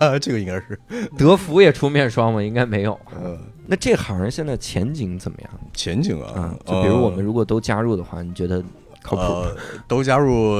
[0.00, 0.78] 嗯， 这个应该是，
[1.18, 2.42] 德芙也出面霜吗？
[2.42, 2.98] 应该没有。
[3.20, 8.62] 呃，那这行现在前景怎么样前景啊啊？，就比如我们呃如果都加入的话，你觉得
[9.02, 9.22] 靠谱。
[9.22, 9.56] 呃，
[9.88, 10.56] 都加入，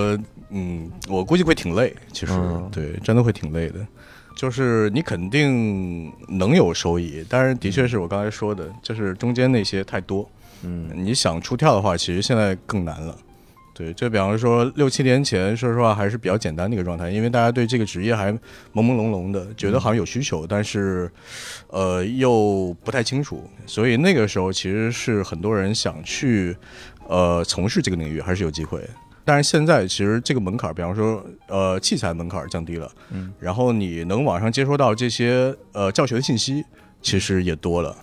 [0.51, 3.87] 嗯，我估计会挺累，其实、嗯对，真的会挺累的。
[4.39, 10.31] 就是你肯定能有收益，但是的确是我刚才说的，就是中间那些太多。
[10.63, 13.19] 嗯你想出跳的话，其实现在更难了。
[13.75, 18.39] 对，就比方说六七年前，说实话还是比较简单的一个状态，因为大家对这个职业还朦
[18.75, 21.11] 朦胧胧的，觉得好像有需求，但是，
[21.67, 26.57] 呃，又不太清楚，所以那个时候其实是很多人想去，
[27.09, 28.81] 呃，从事这个领域还是有机会。
[29.29, 36.65] 但是现在其实这个门槛，比方说，呃，器材门槛降低了，嗯，然后你能网上接收到这些呃教学的信息，
[37.03, 37.95] 其实也多了。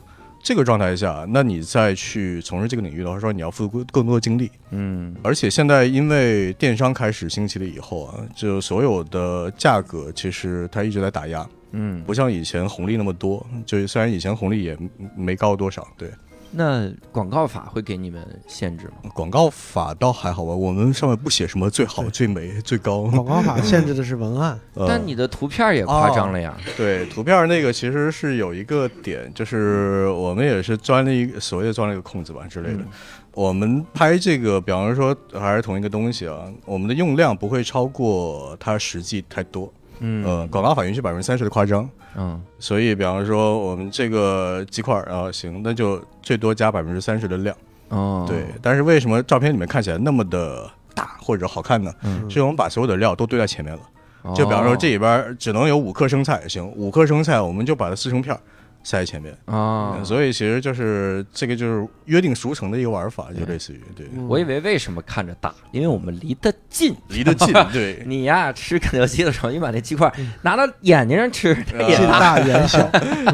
[0.44, 13.44] 这个状态下，那你再去从事这个领域的话，说你要付出更多的精力，嗯而且现在因为电商开始兴起了以后啊，就所有的价格其实它一直在打压，嗯，不像以前红利那么多。
[13.66, 14.78] 就虽然以前红利也
[15.18, 16.12] 没高多少，对
[16.56, 19.12] 那广告法会给你们限制吗？
[19.14, 23.02] 广告法倒还好吧，我们上面不写什么最好、最美、最高。
[23.04, 26.56] 广告法限制的是文案， 呃但你的图片也夸张了呀。
[26.78, 32.80] 对图片那个其实是有一个点，就是我们也是钻了一个所谓的钻了一个空子吧之类的。
[32.80, 32.88] 嗯
[33.36, 39.70] 我们拍这个，比方说还是同一个东西啊，我们的用量不会超过它实际太多。
[40.00, 40.26] 嗯。
[40.26, 42.42] 呃，广告法允许百分之三十的夸张，嗯。
[42.60, 47.56] 所以比方说我们这个鸡块儿啊，行，那就最多加百分之三十的量。
[47.90, 51.94] 哦，对，但是为什么照片里面看起来那么的大或者好看呢？
[52.04, 53.82] 嗯，是我们把所有的料都堆在前面了。
[54.24, 54.34] 哦。
[54.36, 58.42] 就比方说这里边儿只能有五克生菜，行，五克生菜我们就把它撕成片儿
[58.86, 59.36] 塞在前面。
[59.46, 66.96] 啊，所以其实就是这个就是约定俗成的一个玩法，就类似于对，嗯我以为为什么看着大，因为我们离得近。
[67.10, 70.10] 离得近， 对，你呀，吃肯德基的时候，你把那鸡块
[70.44, 72.20] 拿到眼睛上吃，它也近大。
[72.20, 72.80] 大远小，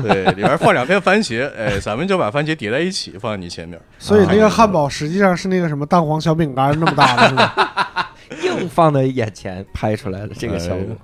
[0.01, 3.79] 对，里边放两片番茄，哎，咱们就把番茄叠在一起放在你前面。
[3.99, 8.13] 所以那个汉堡实际上是那个什么蛋黄小饼干那么大的，是吧？
[8.43, 10.95] 硬放在眼前拍出来的这个效果。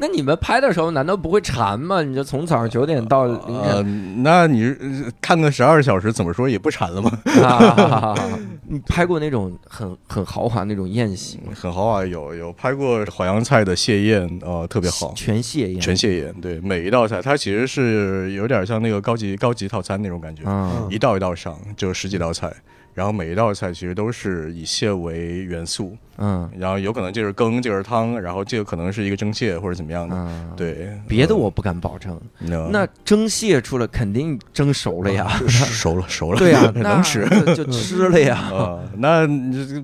[0.00, 2.02] 那你们拍的时候难道不会馋吗？
[2.02, 3.82] 你就从早上九点到凌呃，
[4.22, 7.12] 那你呃看个十二小时，怎么说也不馋了吗？
[7.44, 8.14] 啊？
[8.66, 11.52] 你拍过那种很很豪华那种宴席吗？
[11.54, 15.12] 很豪华，有有拍过淮扬菜的蟹宴，呃，特别好。
[15.14, 22.50] 全蟹宴，全蟹宴，对每一道菜，它其实是有点像那个高级高级套餐那种感觉，嗯一道一道上，就十几道菜，
[23.00, 32.20] 然后每一道菜其实都是以蟹为元素，嗯然后有可能就是羹，就是汤，然后这个可能是一个蒸蟹或者怎么样的，嗯，对，别的我不敢保证。
[32.40, 37.26] 那那蒸蟹出来肯定蒸熟了呀，熟 了熟了， 对呀， 那能吃。
[37.56, 38.36] 就就吃了呀。
[38.52, 39.26] 啊、那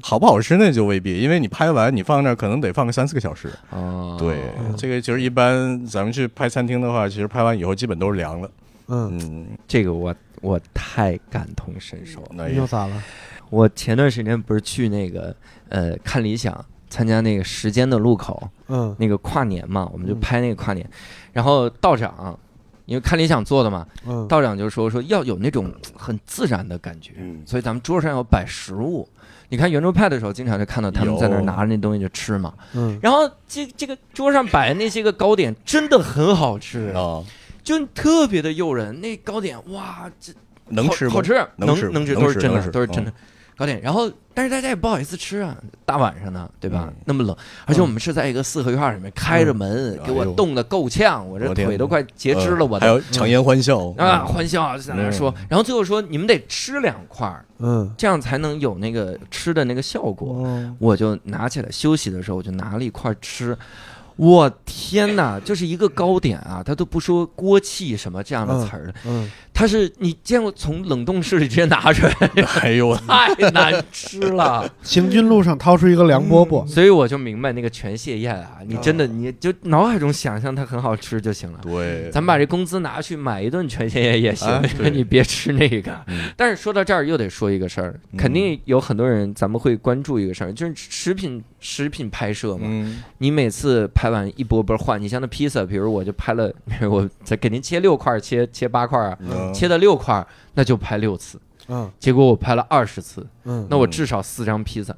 [0.02, 3.50] 好不好吃那就未必，因为你拍完你放那儿可能得放个三四个小时。
[3.70, 4.36] 哦，对，
[4.76, 8.50] 这个其实一般咱们去拍餐厅的话，其实拍完以后基本都是凉了。
[8.88, 10.14] 嗯，嗯，这个我
[10.46, 12.28] 我太感同身受了。
[12.30, 13.02] 那又咋了？
[13.50, 15.34] 我前段时间不是去那个
[15.68, 20.88] 呃看理想参加那个时间的路口嗯那个跨年嘛，我们就嗯拍那个跨年，
[21.32, 22.38] 然后道长。
[22.86, 29.08] 因为看理想做的嘛，嗯道长就说说要有那种很自然的感觉，嗯所以咱们桌上要摆食物。
[29.48, 32.54] 你看圆桌派的时候，经常就看到他们在那拿着那东西就吃嘛。
[32.74, 37.24] 嗯然后这这个桌上摆的那些个糕点真的很好吃，啊，
[37.66, 38.98] 就特别的诱人。
[39.00, 40.32] 那糕点哇，这
[40.68, 41.10] 能吃吗？
[41.10, 43.12] 好好吃，能吃能吃，都是真的，都是真的
[43.56, 43.80] 糕点。
[43.80, 46.94] 然后，但是大家也不好意思吃啊，大晚上的，对吧嗯？
[47.06, 60.44] 那么冷，而且我们是在一个四合院里面开着门，给我冻得够呛，我这腿都快截肢了，我呃还都有强颜欢笑啊，欢笑在那说嗯，然后最后说你们得吃两块，嗯，这样才能有那个吃的那个效果。
[60.44, 63.56] 哦我就拿起来休息的时候，我就拿了一块吃。
[64.16, 69.30] 我天哪，就是一个糕点啊，他都不说锅气什么这样的词儿了，嗯。
[69.58, 74.70] 它是你见过从冷冻室里直接拿出来，哎呦， 太难吃了。
[74.82, 81.58] 行军路上掏出一个凉饽饽，所以我就明白那个全蟹宴啊，你真的你就脑海中想象它很好吃就行了。
[81.62, 85.90] 对，咱们把这工资拿去买一顿全蟹宴也行你别吃那个。
[86.08, 86.28] 嗯。
[86.36, 92.64] 但是说到这儿又得说一个事儿，肯定有很多人咱们会关注一个事儿，就是食品食品拍摄嘛。
[92.64, 93.02] 嗯。
[93.16, 96.52] 你每次拍完一波波换，你像那披萨，比如我就拍了，
[96.90, 101.40] 我再给您切六块，切切八块啊，嗯切的六块，那就拍六次。
[101.68, 104.92] 嗯结果我拍了二十次，嗯那我至少四张披萨。
[104.92, 104.96] 嗯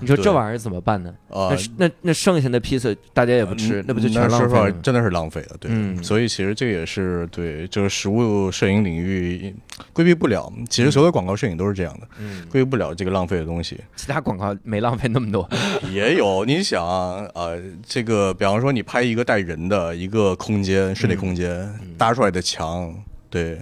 [0.00, 1.12] 你说这玩意儿怎么办呢？
[1.28, 4.80] 啊那，那那剩下的披萨大家也不吃，嗯那不就全说实话浪费了吗？
[4.82, 5.70] 真的是浪费了，对。
[5.72, 9.54] 嗯所以其实这也是对，就是食物摄影领域
[9.92, 10.50] 规避不了。
[10.70, 13.78] 其实所有的广告摄影都是这样的，嗯，规避不了这个浪费的东西。
[13.96, 15.48] 其他广告没浪费那么多。
[15.90, 21.50] 也有，你想啊，呃，这个比方说你拍一个带人的一个空间，室内空间，
[21.82, 22.94] 嗯搭出来的墙，
[23.28, 23.58] 对，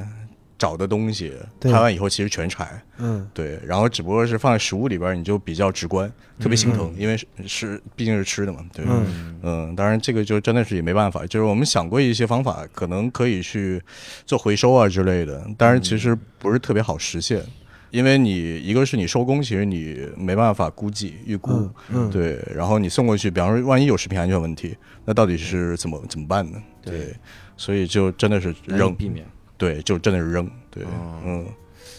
[0.63, 1.73] 找的东西，对。
[1.73, 3.29] 拍完以后其实全柴，嗯。
[3.35, 6.09] 对，然后只不过是放在食物里边，你就比较直观，
[6.39, 9.41] 特别心疼，因为是是毕竟是吃的嘛，对，嗯。
[9.43, 13.83] 嗯，当然这个就真的是也没办法，就是我们想过一些方法，可能可以去
[14.25, 17.43] 做回收啊之类的，但是其实不是特别好实现，
[17.91, 26.63] 因为你一个是你收工，其实你没办法估计预估，嗯嗯，对，然后你送过去，比方说万一有食品安全问题，那到底是怎么怎么办呢？
[26.83, 27.15] 对，
[27.57, 29.27] 所以就真的是扔，避免。
[29.63, 30.89] 对，就真的是扔，对，哦
[31.25, 31.47] 嗯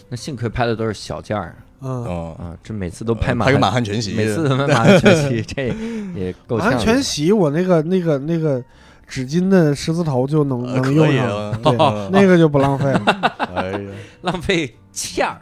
[0.10, 5.68] 那幸亏拍的都是小件儿嗯，嗯，啊，这每次都拍满拍个满汉，全席，每次都 拍满汉全席，这
[6.14, 6.76] 也够呛的。
[6.76, 8.62] 完全席我那个那个那个
[9.08, 13.02] 纸巾的十字头就能呃能用上，啊，对嗯那个就不浪费了。
[13.56, 13.80] 哎呀。
[14.24, 15.40] 浪费馅儿。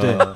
[0.00, 0.32] 对呃，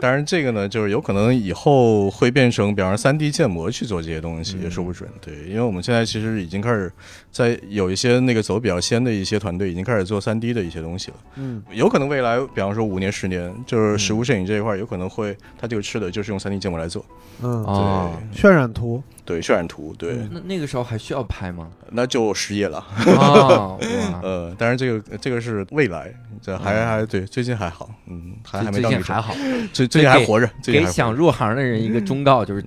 [0.00, 5.08] 当然这个呢，就是有可能以后会变成，比方说三 D 建模去做这些东西，嗯也说不准。
[5.20, 6.92] 对，因为我们现在其实已经开始
[7.32, 11.16] 在有一些那个走比较先的一些团队，已经开始做三 D 的一些东西了。
[11.36, 17.04] 嗯有可能未来，比方说五年、十年，就是实物摄影这一块，有可能会它这个吃的就是用三 D 建模来做。
[17.40, 21.68] 嗯，哦，渲染图，对，渲染图，对，嗯那那个时候还需要拍吗？
[21.90, 22.84] 那就失业了。
[24.22, 29.34] 呃，当然这个这个是未来，这还还对，最近还好，嗯，还还没到那种，近还好，
[29.72, 32.62] 最最近还活着，给想入行的人一个忠告，就是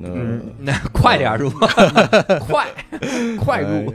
[0.59, 1.49] 那快点入，
[2.47, 2.67] 快
[3.39, 3.93] 快入，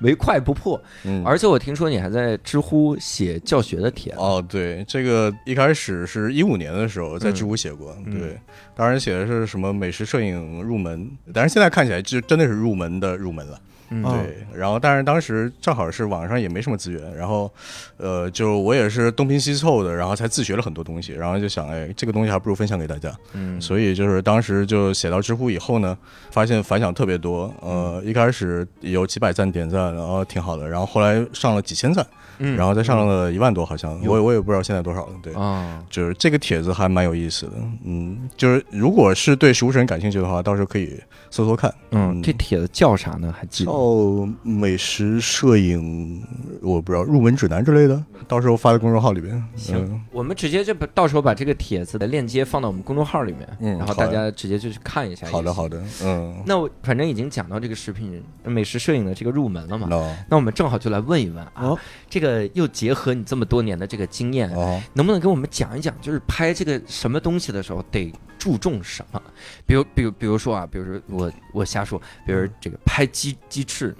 [0.00, 0.80] 唯快不破。
[1.04, 8.38] 嗯而且我听说你还在知乎写教学的帖子，哦，对，这个一开始是一五年的时候在知乎写过，嗯对，
[8.74, 14.46] 当然写的是什么美食摄影入门，但是现在看起来就真的是入门的入门了，对。
[14.56, 17.52] 然后，但是当时正好是网上也没什么资源，然后，
[17.98, 25.96] 呃，就我也是东拼西凑的，然后才自学了很多东西，然后就想，哎，这个东西还不如分享给大家，嗯，所以就是当时就写到知乎以后呢，
[26.30, 32.06] 发现反响特别多，呃，一开始有几百赞点赞，然后挺好的，然后后来上了几千赞，
[32.38, 35.12] 嗯然后再上了一万多，好像有我我也不知道现在多少了。
[35.22, 37.52] 对，啊，就是这个帖子还蛮有意思的，
[37.84, 40.98] 嗯，就是如果是对食物摄影感兴趣的话，到时候可以
[41.30, 41.72] 搜搜看。
[41.90, 43.34] 嗯，这帖子叫啥呢？
[43.38, 43.76] 还记得吗？
[43.76, 46.22] 叫美食摄影，
[46.62, 49.42] 我不知道入门指南之类的，到时候发在公众号里边。
[49.54, 55.26] 行嗯，我们直接就把到时候把这个帖子的链接放到我们公众号里面，嗯然后大家直接就去看一下。
[55.28, 55.66] 好的好。
[55.66, 61.78] 的，嗯，那我反正已经讲到这个食品美食摄影的这个入门了嘛，那那我们正好就来问一问啊，哦。
[62.08, 69.20] 这个又结合你这么多年的这个经验，哦，能不能给我们讲一讲，就是拍这个什么东西的时候得注重什么？
[69.66, 73.94] 比如，比如，比如说啊，比如说我我瞎说，比如这个拍鸡鸡翅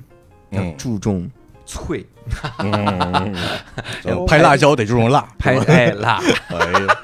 [0.50, 1.28] 要嗯注重
[1.66, 2.06] 脆，
[4.26, 6.96] 拍辣椒得注重辣，拍太辣， 哎呀，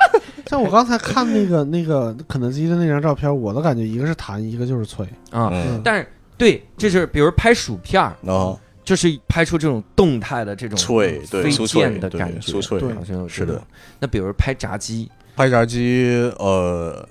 [0.47, 5.05] 像我刚才看那个那个肯德基的那张照片，我的感觉一个是弹，一个就是脆。
[5.31, 6.07] 啊，嗯，但是
[6.39, 13.63] 对，这是比如拍薯片儿，哦，就是拍出这种动态的这种脆对飞酥脆的感觉，酥脆对好像有是的。
[14.01, 17.09] 那比如拍炸鸡，拍炸鸡，呃，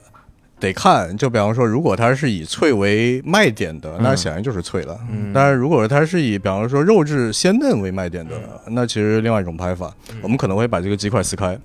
[0.60, 5.00] 得看，就比方说，如果它是以脆为卖点的，那嗯显然就是脆了。
[5.10, 5.32] 嗯。
[5.34, 8.36] 但是如果它是以比方说肉质鲜嫩为卖点的，
[8.68, 10.18] 那其实另外一种拍法，嗯。
[10.22, 11.58] 我们可能会把这个鸡块撕开。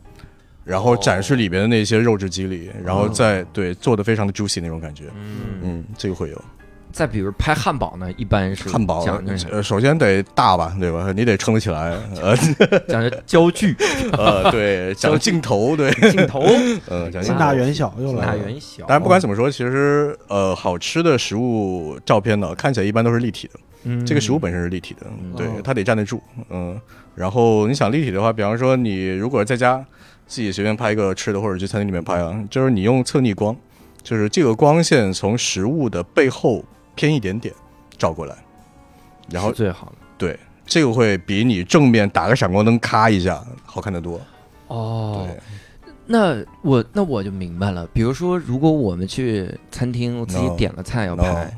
[0.65, 6.45] 然后展示里边的那些肉质肌理，然后再对做的非常的 juicy 那种感觉，嗯，嗯，这个会有
[6.97, 9.05] 再比如拍汉堡呢，一般是汉堡
[9.63, 11.13] 首先得大吧，对吧？
[11.15, 12.35] 你得撑得起来，呃
[12.89, 13.77] 讲究焦距、
[14.17, 16.41] 呃，对， 讲镜头，对，镜头、
[16.89, 18.35] 呃，讲镜近大远小又近大。
[18.35, 18.87] 远小。
[18.87, 23.61] 当然，不管怎么说，其实呃，好吃的食物照片呢，看起来一般都是立体的。
[23.83, 24.07] 嗯。
[24.07, 25.35] 这个食物本身是立体的，嗯。
[25.37, 26.23] 对哦，它得站得住。
[26.49, 26.81] 嗯，
[27.15, 29.85] 然后你想立体的话，比方说你如果在家
[30.27, 33.55] 自己随便拍一个吃的，或者去餐厅里面拍啊，就是你用侧逆光，
[34.03, 36.65] 就是这个光线从食物的背后
[36.97, 37.55] 偏一点点
[37.97, 38.35] 照过来，
[39.31, 40.37] 然后是最好的对，
[40.67, 44.21] 这个会比你正面打个闪光灯咔一下好看得多。
[44.67, 45.41] 哦对。
[46.09, 47.85] 那我那我就明白了。
[47.93, 51.53] 比如说，如果我们去餐厅，我自己点了菜要 No 拍，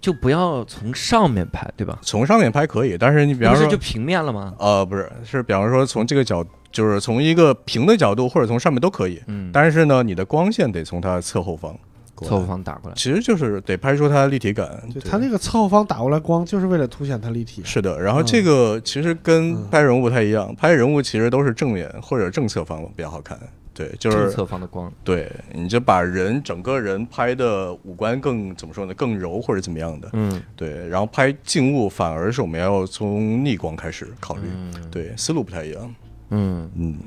[0.00, 1.98] 就不要从上面拍，对吧？
[2.02, 4.54] 从上面拍可以，但是你比方说就平面了吗？
[4.60, 9.20] 呃，不是，是比方说从这个角，就是从一个平的角度，或者从上面都可以。
[9.26, 11.76] 嗯，但是呢，你的光线得从它侧后方
[12.20, 12.94] 过来侧后，方打过来。
[12.96, 14.68] 其实就是得拍出它的立体感。
[14.92, 17.62] 对，它那个侧后方打过来光，就是为了凸显它立体。
[17.64, 23.38] 是的，然后这个其实跟嗯拍人物不太一样，拍人物其实都是正面或者正侧方比较好看。
[23.72, 30.10] 对，就是正侧方的光，对，你就把人整个人拍的五官更怎么说呢，更柔或者怎么样的。
[30.12, 34.42] 嗯对，然后拍静物反而是我们要从逆光开始考虑。
[34.52, 35.94] 嗯对，思路不太一样。
[36.30, 36.70] 嗯。
[36.76, 36.98] 嗯，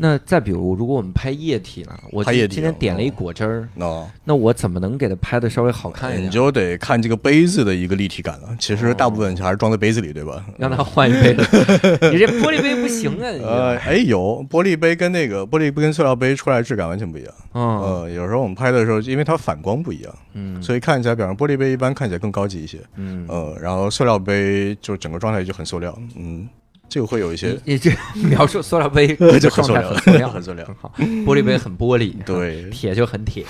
[0.00, 1.98] 那再比如，如果我们拍液体呢？
[2.12, 6.26] 我今天点了一哦果汁儿，哦，那我怎么能给它拍的稍微好看一点？
[6.26, 8.56] 你就得看这个杯子的一个立体感了。
[8.60, 10.44] 其实大部分还是装在杯子里，对吧？
[10.56, 11.34] 让他换一杯，
[12.12, 13.26] 你这玻璃杯不行啊！
[13.42, 17.34] 呃，哎，有玻璃杯跟那个玻璃杯跟塑料杯出来质感完全不一样。
[17.54, 22.78] 嗯呃，有时候我们拍的时候，因为它反光不一样，嗯所以看起来，比方玻璃杯一般看起来更高级一些。
[22.94, 25.92] 嗯，呃，然后塑料杯就整个状态就很塑料。
[26.16, 26.48] 嗯，
[26.88, 30.92] 这个会有一些你你这描述塑料杯 就很塑料很塑料，很塑料 好。
[30.98, 33.44] 玻璃杯很玻璃，对 铁就很铁。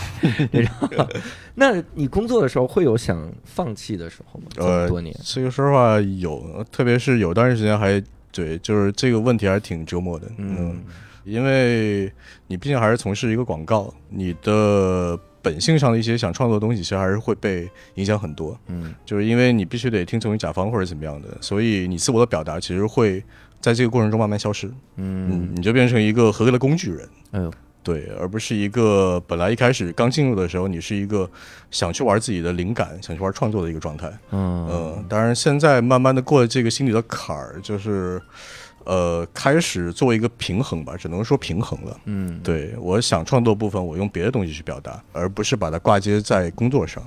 [1.54, 4.46] 那你工作的时候会有想放弃的时候吗？
[4.50, 10.26] 这么呃多年，这个说实话有，特别是有段时间还对，就是这个问题还是挺折磨的。
[10.38, 10.82] 嗯
[11.24, 12.10] 因为
[12.46, 18.58] 你毕竟还是从事一个广告，你的本性上的一些想创作的东西，其实还是会被影响很多。
[18.66, 23.22] 嗯就是因为你必须得听从于甲方或者怎么样的，所以你自我的表达其实会
[23.60, 24.66] 在这个过程中慢慢消失。
[24.96, 27.08] 嗯，嗯，你就变成一个合格的工具人。
[27.32, 31.28] 哎呦，对，而不是一个本来一开始刚进入的时候，你是一个
[31.70, 34.10] 想去玩自己的灵感、想去玩创作的一个状态。
[34.30, 38.20] 嗯呃，当然现在慢慢的过了这个心理的坎儿，就是
[38.88, 42.00] 呃开始做一个平衡吧，只能说平衡了。
[42.06, 47.06] 嗯，对我想创作部分，我用别的东西去表达，而不是把它挂接在工作上，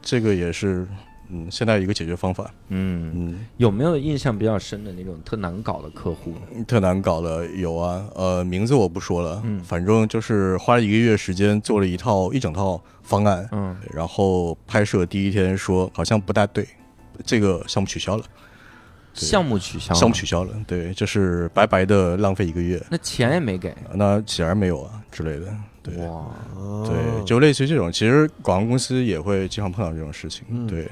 [0.00, 0.86] 这个也是
[1.28, 2.48] 嗯现在一个解决方法。
[2.68, 6.32] 嗯，嗯，有没有印象比较深的那种特难搞的客户？
[6.68, 9.60] 特难搞的有啊，呃，名字我不说了，嗯。
[9.64, 13.76] 反正就是花了一个月时间做了一套一整套方案，嗯。
[13.92, 16.64] 然后拍摄第一天说好像不大对，
[17.24, 18.28] 这个项目取消了，对
[19.24, 23.74] 项目取消，项目取，消了，对，就是白白的浪费一个月，那钱也没给。
[23.94, 25.46] 那显然没有啊之类的，
[25.82, 25.96] 对。
[26.06, 26.26] 哇
[26.84, 30.44] 对，就类似于这种，其实广告公司也会经常碰到这种事情。
[30.50, 30.86] 嗯对，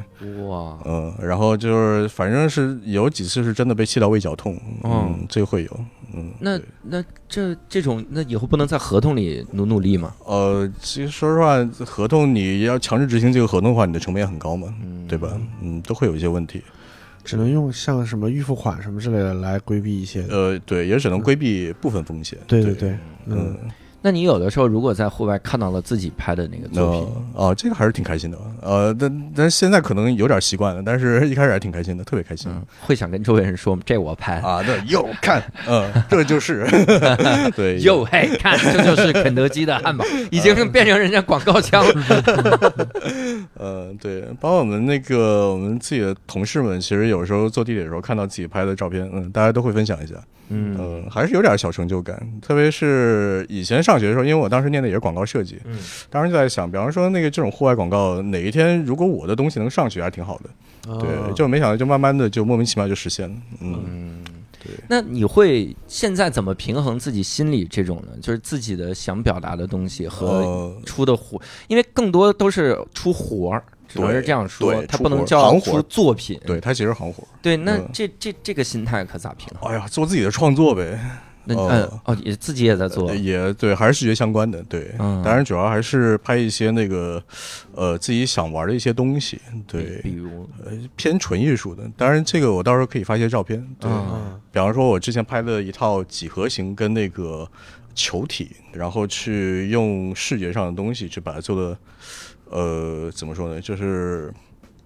[0.47, 5.81] 哇，嗯，然后就是反正是有几次是真的被气到胃绞痛，哦嗯，这个会有，
[6.15, 10.15] 嗯，那那这这种，那以后不能在合同里努努力吗？
[10.25, 15.29] 呃，其实说实话，合同你要强制执行这个合同的话，你的成本也很高嘛，嗯对吧？
[15.61, 16.63] 嗯，都会有一些问题。
[17.25, 20.25] 只能用像什么预付款什么之类的来规避一些。
[20.29, 22.39] 呃，对，也只能规避部分风险。
[22.47, 22.91] 对对对，
[23.27, 23.71] 嗯嗯，，
[24.07, 27.01] 那你有的时候如果在户外看到了自己拍的那个作品，
[27.35, 28.37] 呃哦，这个还是挺开心的。
[28.61, 32.53] 呃，但但现在可能有点习惯了，但是一开始还挺开心的，特别开心。
[32.55, 36.67] 嗯，会想跟周围人说这我拍，啊，那，又看，嗯，这就是，
[37.57, 41.95] 对，又嘿，看这就是肯德基的汉堡，已经变成人家广告腔了。
[43.57, 50.15] 呃，对，包括我们那个我们自己的同事们，其实有时候坐地铁的时候看到自己拍的照片，嗯，大家都会分享一下，
[50.49, 52.21] 嗯嗯，还是有点小成就感。
[52.43, 55.79] 特别是以前上学的时候，因为我当时念的也是广告设计，嗯
[56.11, 60.51] 当时就在想，比方说那个这种户外广告，哪一天如果我的东西能上去，还挺好的。
[61.01, 64.25] 对，哦就没想到就慢慢的就莫名其妙就实现了，嗯，嗯，
[64.63, 64.75] 对。
[64.87, 68.13] 那你会现在怎么平衡自己心里这种呢？
[68.21, 73.65] 就是自己的想表达的东西和呃，出的活，因为更多都是出活儿，
[73.95, 76.41] 只能是这样说，对它出活儿不能叫行活作品。
[76.45, 77.23] 对，它其实行活。
[77.41, 79.71] 对，那嗯这这这个心态可咋平衡？
[79.71, 80.99] 哎呀，做自己的创作呗，
[81.45, 87.23] 那哦嗯哦，也自己也在做呃，也对，还是视觉相关的，对，嗯当然主要还是拍一些那个，
[87.75, 91.83] 呃，自己想玩的一些东西，对，比如呃，偏纯艺术的。
[91.97, 93.91] 当然，这个我到时候可以发一些照片，对，
[94.51, 97.47] 比方说，我之前拍的一套几何形跟那个
[97.95, 101.79] 球体，然后去用视觉上的东西去把它做的，
[102.55, 104.33] 呃，怎么说呢，就是。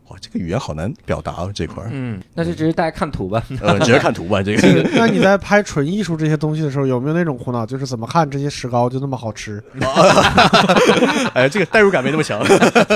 [0.09, 3.43] 哇，这个语言好难表达啊，这块儿，嗯，那就直接大家看图吧。
[3.61, 9.63] 呃，直接看图吧，这个，那你在拍纯艺术这些东西的时候，有没有那种苦恼，就是怎么看这些石膏就那么好吃？
[11.35, 12.43] 哎，这个代入感没那么强。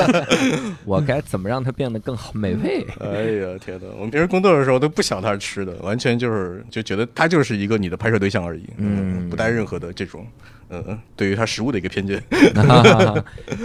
[0.84, 2.86] 我该怎么让它变得更好美味？
[3.00, 3.06] 哎
[3.46, 3.86] 呀，天哪！
[3.96, 10.26] 我们平时工作的时候都不想它是吃的，完全就是就觉得它就是一个你的拍摄对象而已，嗯不带任何的这种，
[10.70, 12.22] 嗯、嗯，对于它食物的一个偏见。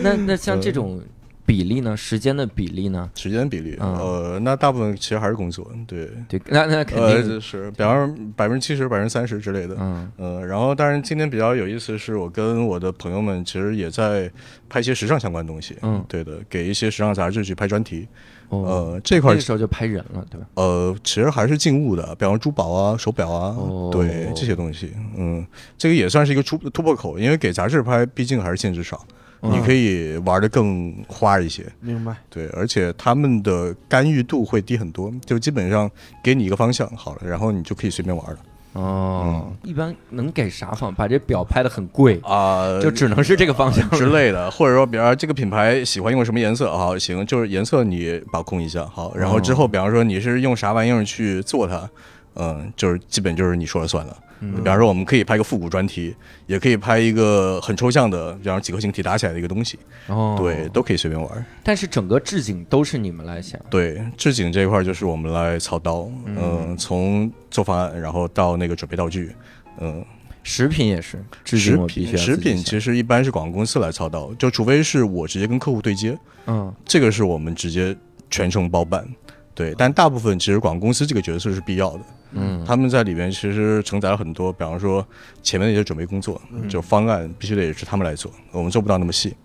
[0.01, 1.01] 那那像这种
[1.47, 1.95] 比例呢？
[1.95, 3.09] 时间的比例呢？
[3.15, 3.95] 时间比例，嗯。
[3.95, 10.11] 呃，那大部分其实还是工作，对，对，那那肯呃，定，是，比方说百分之七十、百分之三十之类的，嗯。
[10.17, 14.29] 呃，然后当然今天比较有意思的是，我跟我的朋友们其实也在
[14.67, 16.03] 拍一些时尚相关的东西，嗯。
[16.09, 18.05] 对的，给一些时尚杂志去拍专题，
[18.49, 20.45] 哦，呃，这块儿那时候就拍人了，对吧？
[20.55, 23.89] 呃，其实还是静物的，比方珠宝啊、手表啊，哦。
[23.89, 32.15] 对这些东西，嗯，这个也算是一个突突破口，因为给杂志拍，毕竟还是限制少，嗯你可以玩的更花一些，明白？
[32.29, 35.89] 对，而且他们的干预度会低很多，就基本上
[36.23, 38.37] 给你一个方向好了，然后你就可以随便玩了。
[38.73, 40.93] 哦，一般能给啥方？
[40.93, 43.89] 把这表拍的很贵，啊就只能是这个方向。
[43.91, 51.89] 之类的， 或者说，比方说这个品牌喜欢用什么颜色，好行，就是颜色你把控一下，好，然后之后，比方说你是用啥玩意儿去做它，
[52.35, 54.15] 嗯，就是基本就是你说了算了。
[54.39, 54.55] 嗯。
[54.55, 56.15] 比方说，我们可以拍个复古专题，
[56.45, 59.77] 也可以拍一个很抽象的，比方说几颗星体打起来的一个东西，
[60.07, 61.45] 哦，对，都可以随便玩。
[61.63, 69.31] 但是整个置景都是你们来想，对，置景这一块就是我们来操刀，嗯、从做方案，然后到那个准备道具，
[69.79, 70.03] 嗯、
[70.43, 76.73] 食品也是置食品食品其实一般是广告公司来操刀，就除非是我直接跟客户对接，嗯。
[76.85, 77.95] 这个是我们直接
[78.29, 79.05] 全程包办。
[79.53, 81.99] 对，但大部分其实广告公司这个角色是必要的，
[82.31, 85.05] 嗯他们在里面其实承载了很多，比方说
[85.41, 89.35] 前面的一些准备工作，嗯就方案必须得是他们来做，我们做不到那么细。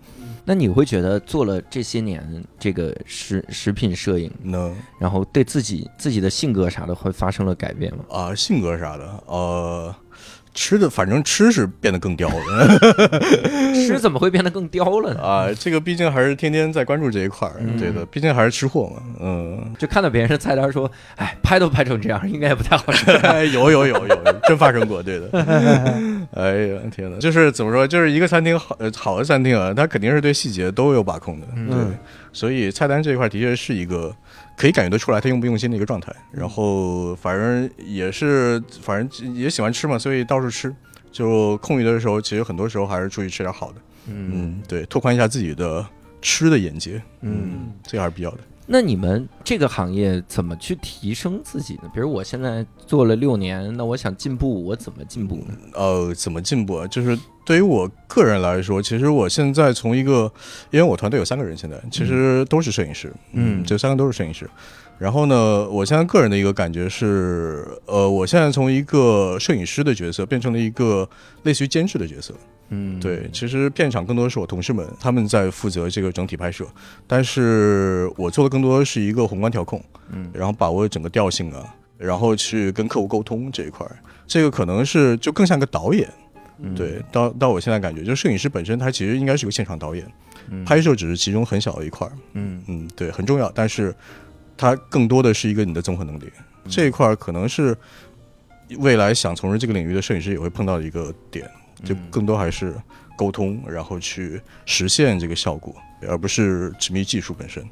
[0.45, 8.03] 那你会觉得做了这些年这个食食品摄影，呢然后对自己自己的性格啥的会发生了改变吗？
[8.09, 9.95] 啊、性格啥的，呃，
[10.53, 12.79] 吃的反正吃是变得更刁了。
[13.73, 15.21] 吃怎么会变得更刁了呢？
[15.21, 23.11] 啊，这个毕竟还是天天在关注这一块儿，嗯对的，毕竟还是吃货嘛，嗯，就看到别人的菜单说，哎，拍都拍成这样，应该也不太好吃。
[23.53, 25.29] 有有有有，真发生过，对的。
[26.33, 31.97] 哎呀，天哪，就是怎么说，就是一个餐厅好呃好的餐厅啊，它肯定是对细节都有把控的，对，嗯
[32.31, 34.11] 所以菜单这一块的确是一个
[34.55, 36.13] 可以感觉得出来他用不用心的一个状态。
[36.31, 40.73] 然后反正也是，反正也喜欢吃嘛，所以到处吃。
[41.11, 43.75] 就空余的时候，其实很多时候还是出去吃点好的，
[44.07, 45.85] 嗯嗯，对，拓宽一下自己的
[46.23, 48.39] 吃的眼界，嗯，这个还是必要的。
[48.65, 51.91] 那你们这个行业怎么去提升自己呢？
[51.93, 55.55] 比如我现在做了六年，那我想进步，我怎么进步呢？
[55.73, 56.87] 呃，怎么进步啊？
[56.87, 60.31] 就是对于我个人来说，其实我现在从一个，
[60.71, 64.49] 因为我团队有三个人，现在其实都是摄影师，嗯这三个都是摄影师。
[64.97, 71.09] 然后呢，我现在个人的一个感觉是，呃，我现在从一个摄影师的角色变成了一个
[71.41, 72.33] 类似于监制的角色。
[72.69, 76.65] 嗯，对，其实片场更多的是我同事们他们在负责这个整体拍摄，
[77.05, 80.29] 但是我做的更多的是一个宏观调控，嗯。
[80.33, 83.95] 然后把握整个调性啊，然后去跟客户沟通这一块儿，
[84.25, 86.09] 这个可能是就更像个导演。
[86.59, 86.73] 嗯。
[86.73, 90.05] 对，到到我现在感觉，就摄影师本身他其实应该是个现场导演，
[90.49, 90.65] 嗯。
[90.65, 92.13] 拍摄只是其中很小的一块儿。
[92.33, 92.63] 嗯。
[92.67, 93.93] 嗯，对，很重要，但是
[94.57, 96.31] 它更多的是一个你的综合能力，
[96.69, 97.75] 这一块儿可能是
[98.77, 101.49] 未来想从事这个领域的摄影师也会碰到的一个点，
[101.83, 101.99] 就嗯。
[102.09, 102.73] 更多还是
[103.17, 105.75] 沟通，然后去实现这个效果，
[106.07, 107.63] 而不是执迷技术本身。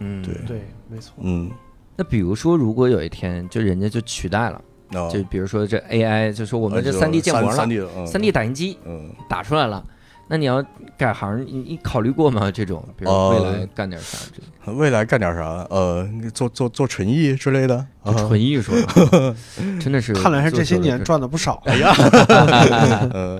[0.00, 0.34] 嗯对。
[0.46, 1.14] 对，没错。
[1.20, 1.50] 嗯，
[1.96, 4.62] 那比如说，如果有一天就人家就取代了，
[5.10, 9.84] 就比如说这 AI，就说我我们这三 D 建模了三 D 打印机嗯，打出来了，
[10.28, 10.64] 那你要
[10.96, 12.50] 改行，你你考虑过吗？
[12.54, 14.18] 这种，比如呃未来干点啥？
[14.32, 15.66] 这种未来干点啥？
[15.70, 18.72] 呃，做做做纯艺之类的，啊纯艺术，
[19.80, 20.12] 真的是。
[20.14, 21.62] 看来是这些年赚的不少。
[21.66, 21.92] 哎呀，
[23.12, 23.38] 呃，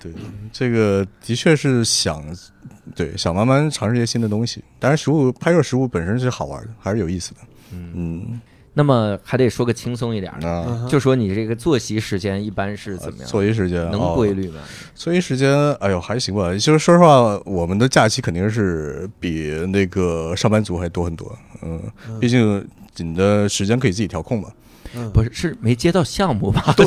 [0.00, 0.12] 对，
[0.52, 2.22] 这个的确是想，
[2.96, 4.62] 对，想慢慢尝试一些新的东西。
[4.80, 7.40] 当然，食物拍摄食物本身是好玩的，还是有意思的。
[7.72, 8.40] 嗯，
[8.74, 13.26] 那么还得说个轻松一点的，就说你这个作息时间一般是怎么样？
[13.28, 14.32] 作息时间能规？
[14.32, 14.60] 律吗？
[14.60, 16.52] 哦作息时间，哎呦，还行吧。
[16.54, 21.36] 其实说实话，我们的假期肯定是比那个上班族还多很多。
[21.62, 21.80] 嗯，
[22.20, 22.66] 毕竟
[22.98, 24.48] 你的时间可以自己调控嘛。
[24.96, 26.72] 嗯不是，是没接到项目吧？
[26.78, 26.86] 对，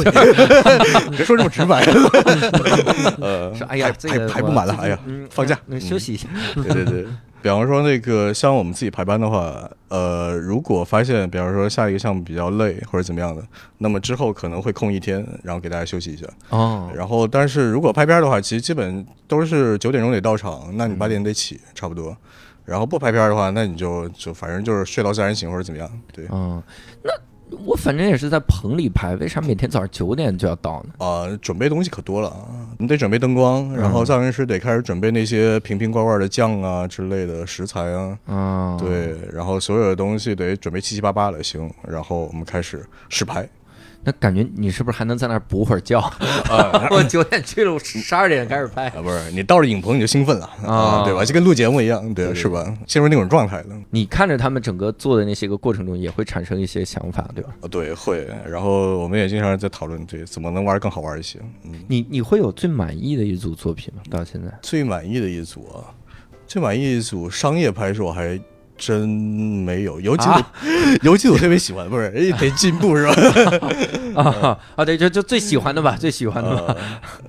[1.11, 1.81] 别 说这么直白。
[3.19, 6.27] 呃，是，哎呀，排这个排排不满了，最哎呀，放假嗯休息一下。
[6.55, 7.05] 对对对，
[7.41, 13.41] 比方说那个像我们自己排班的话，呃，如果发现比方说下一个项目比较累或者怎么样的，
[13.77, 16.25] 那么之后可能会空一天，然后给大家休息一下。
[16.49, 22.15] 哦，然后，但是如果拍片儿的话，其实基本都是九点钟得到场，那你嗯八点得起，差不多。
[22.65, 25.89] 然后不拍片儿的话，那你就就反正就是睡到自然醒或者怎么样。
[26.11, 26.61] 对嗯，
[27.01, 27.11] 那
[27.65, 31.05] 我反正也是在棚里拍，为啥每天早上九点就要到呢？
[31.05, 32.56] 啊、准备东西可多了啊！
[32.79, 38.17] 你得准备灯光，然后嗯造型师得开始准备那些瓶瓶罐罐的酱啊之类的食材啊。
[38.27, 43.47] 嗯，，对，然后所有的东西得准备七七八八的，行，然后我们开始试拍。
[44.03, 45.99] 那感觉你是不是还能在那儿补会儿觉？
[46.49, 48.87] 啊我九点去了，我十二点开始拍。
[48.89, 51.25] 啊，不是，你到了影棚你就兴奋了啊啊，对吧？
[51.25, 52.73] 就跟录节目一样，对，是吧？
[52.85, 53.75] 进入那种状态了。
[53.89, 57.49] 你看着他们整个做的那些个过程中，也会产生一些想法，对吧？
[57.61, 58.27] 啊，对，会。
[58.47, 61.39] 然后我们也经常在讨论，对，怎么能玩更好玩一些。
[61.63, 64.01] 嗯，你你会有最满意的一组作品吗？
[64.09, 64.51] 到现在？
[64.61, 65.91] 最满意的一组啊，
[66.45, 68.39] 最满意一组商业拍摄我还
[68.77, 70.51] 真没有，有几组、啊
[71.01, 73.13] 有几组特别喜欢，不是哎 得进步是吧？
[74.15, 76.75] 啊啊，对，就就最喜欢的吧，最喜欢的吧。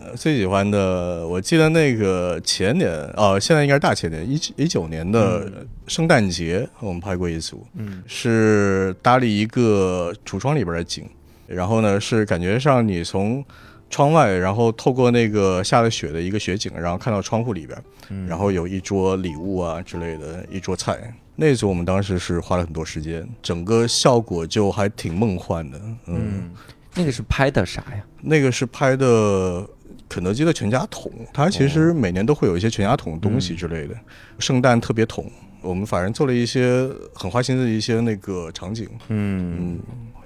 [0.01, 5.51] 呃， 最喜欢的，我记得那个前年哦，现在应该是大前年，一一九年的
[5.87, 11.05] 圣诞节，我们拍过一组，嗯是搭了一个橱窗里边的景，
[11.47, 13.45] 然后呢是感觉上你从
[13.91, 21.13] 窗外，然后透过那个下了雪的一个雪景，然后看到窗户里边，嗯然后有一桌礼物啊之类的，一桌菜。
[21.37, 26.51] 那组我们当时是花了很多时间，整个效果就还挺梦幻的，嗯，嗯，
[26.95, 28.05] 那个是拍的啥呀？
[28.21, 29.65] 那个是拍的
[30.09, 33.95] 肯德基的全家桶，它其实每年都会有一些全家桶东西之类的，
[34.41, 35.31] 圣诞特别桶，
[35.63, 39.79] 我们反正做了一些很花心思的一些那个场景，嗯，嗯。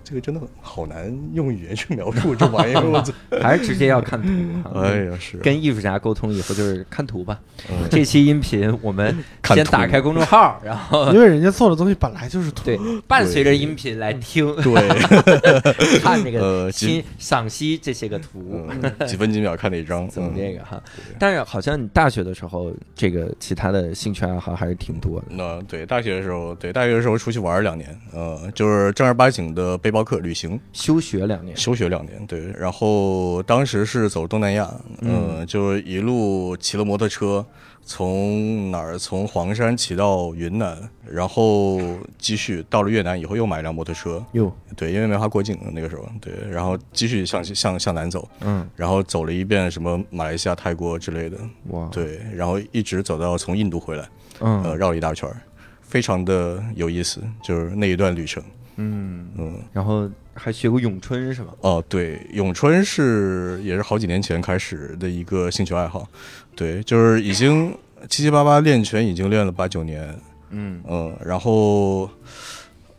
[0.05, 3.03] 这个真的好难用语言去描述这玩意儿，我！
[3.41, 4.29] 还是直接要看图。
[4.69, 7.39] 啊 哎呀，是跟艺术家沟通以后就是看图吧。
[7.71, 12.63] 嗯这期音频我们先打开公众号，然后 因为人家做的东西本来就是图。
[12.65, 18.65] 对伴随着音频来听，对，看这个欣赏析这些个图。
[18.71, 20.09] 嗯，几分几秒看哪一张？
[20.09, 20.83] 怎么嗯这个哈？
[21.19, 25.27] 但是好像你大学的时候，这个其他的兴趣爱好还是挺多的。
[25.31, 32.51] 那对大学的时候，对大学的时候出去玩两年，呃，就是正儿八经的背包客旅行，休学两年，休学两年，对。
[32.59, 34.73] 然后当时是走东南亚，
[35.03, 37.45] 嗯、就一路骑了摩托车，
[37.85, 41.79] 从哪儿从黄山骑到云南，然后
[42.17, 51.37] 继续到了越南以后又买一辆摩托车，又，对，因为没法过境那个时候，对，然后继续向向向南走，嗯，然后走了一遍什么马来西亚、泰国之类的，
[51.69, 55.37] 哇，，对，然后一直走到从印度回来，呃，嗯绕了一大圈儿，
[55.83, 58.43] 非常的有意思，就是那一段旅程。
[58.77, 61.53] 嗯，嗯，然后还学过咏春是吧？
[61.61, 66.09] 哦，对，咏春是也是好几年前开始的一个兴趣爱好，
[66.57, 67.77] 对，就是已经
[68.09, 70.19] 七七八八练拳已经练了八九年，
[70.51, 70.83] 嗯。
[70.89, 72.09] 嗯，然后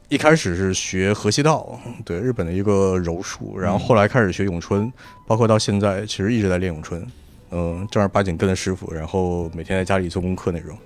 [0.10, 4.92] 一开始是学河西道，对，日本的一个柔术，然后后来开始学咏春，
[5.26, 7.06] 包括到现在其实一直在练咏春，
[7.50, 10.78] 嗯，正儿八经跟着师傅，然后每天在家里做功课那种。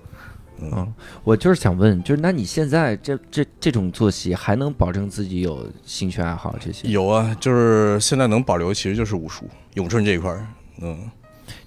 [0.61, 0.93] 嗯，
[1.23, 6.87] 我就是想问，就是那你现在这这这种作息还能保证自己有兴趣爱好这些？
[6.89, 9.45] 有啊，就是现在能保留，其实就是武术、
[9.75, 10.47] 咏春这一块儿，
[10.81, 11.09] 嗯，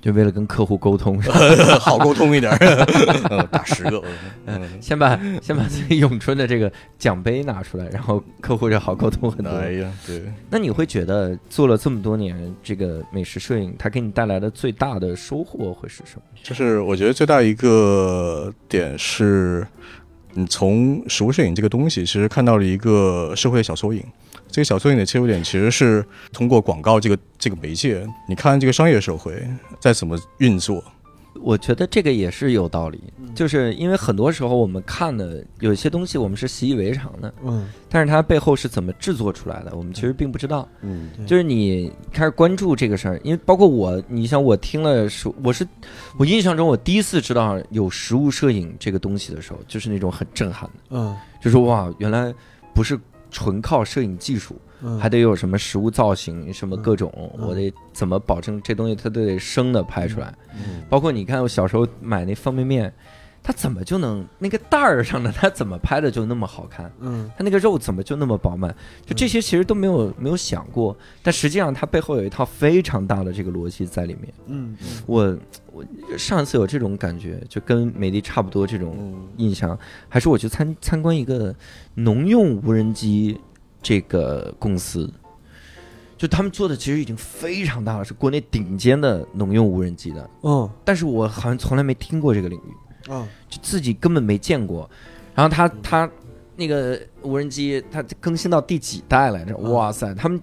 [0.01, 1.39] 就为了跟客户沟通，是 吧
[1.79, 2.51] 好沟通一点
[3.51, 4.03] 打十个，
[4.47, 9.51] 嗯，先把先把自己咏春的这个奖杯拿出来，然后客户就好沟通很多。
[9.51, 16.23] 哎呀，对，那你会觉得做了这么多年这个美食摄影，它给你带来的最大的收获会是什么？
[16.43, 19.67] 就是我觉得最大一个点是，
[20.35, 24.05] 你从食物摄影这个东西，其实看到了一个社会的小缩影。
[24.51, 29.33] 这个小缩影的切入点其实是通过广告这个这个媒介，你看这个商业社会
[29.81, 30.83] 在怎么运作。
[31.43, 33.01] 我觉得这个也是有道理，
[33.35, 40.69] 就是因为很多时候我们看的有一些东西我们是习以为常的，嗯，但是它背后是怎么制作出来的，我们其实并不知道。
[40.83, 41.11] 嗯。
[41.27, 45.67] 就是你开始关注这个事儿，因为包括我，你像我听了说，我是
[46.19, 51.17] 我印象中我第一次知道有实物摄影这个东西的时候，就是那种很震撼的，嗯。
[51.43, 52.35] 就是哇，原来
[52.75, 52.99] 不是
[53.31, 60.35] 纯靠摄影技术，嗯，还得有什么食物造型，什么各种，嗯我得怎么保证这东西它都得生的拍出来。
[60.55, 62.93] 嗯包括你看我小时候买那方便面，
[63.43, 66.93] 它怎么就能那个袋儿上的它怎么拍的就那么好看？
[67.01, 68.75] 嗯它那个肉怎么就那么饱满？
[69.07, 74.33] 就这些其实都没有没有想过，但实际上它背后有一套非常大的这个逻辑在里面。
[74.47, 74.77] 嗯
[75.07, 75.37] 我
[75.73, 75.85] 我
[76.19, 79.79] 上一次有这种感觉，就跟美的差不多这种嗯印象，
[80.09, 81.55] 还是我去参参观一个
[81.95, 83.39] 农用无人机
[83.83, 85.13] 这个公司。
[86.17, 93.11] 就他们做的其实已经非常大了，是国内顶尖的农用无人机的，嗯但是我好像从来没听过这个领域。
[93.11, 94.89] 啊就自己根本没见过。
[95.35, 96.11] 然后他他
[96.57, 99.55] 那个无人机，他更新到第几代来着？
[99.55, 100.39] 嗯哇塞，他们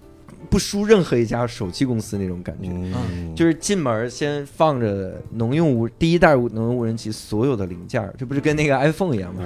[0.49, 2.69] 不输任何一家手机公司那种感觉。
[2.71, 9.43] 嗯，就是进门先放着农用无第一代农用无人机所有的零件儿，这不是跟那个 iPhone 一样吗？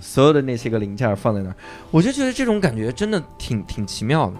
[0.00, 1.56] 所有的那些个零件儿放在那儿，
[1.90, 4.36] 我就觉得这种感觉真的挺挺奇妙的，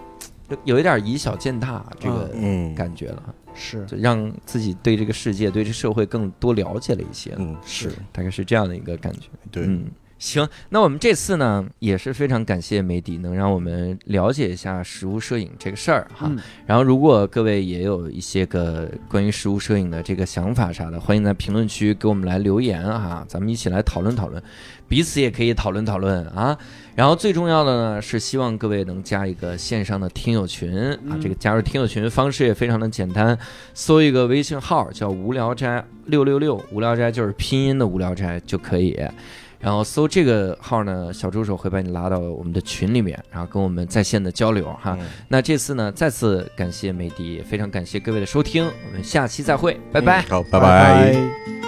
[0.55, 3.85] 就有一点以小见大这个嗯，感觉了，是。
[3.85, 7.33] 就让自己对这个世界、对这社会更多了解了一些。
[7.37, 9.27] 嗯是大概是这样的一个感觉。
[9.51, 9.85] 对，嗯，
[10.19, 16.27] 行，那我们这次呢也是非常感谢梅迪能让我们了解一下实物摄影这个事儿哈。
[16.29, 24.43] 嗯然后如果各位也有一些个关于实物摄影的这个想法啥的，欢迎在评论区给我们来留言哈，咱们一起来讨论讨论，
[24.87, 26.55] 彼此也可以讨论讨论啊。
[26.95, 33.37] 然后最重要的呢是希望各位能加一个线上的听友群啊，嗯这个加入听友群方式也非常的简单，
[33.73, 38.99] 搜一个微信号叫“无聊斋六六六”，无聊斋就是拼音的无聊斋就可以。
[39.59, 44.97] 然后搜这个号呢，小助手会把你拉到我们的群里面，然后跟我们在线的交流哈。
[44.99, 50.21] 嗯那这次呢，再次感谢美迪，也非常感谢各位的收听，我们下期再会，拜拜。
[50.23, 51.58] 好，拜拜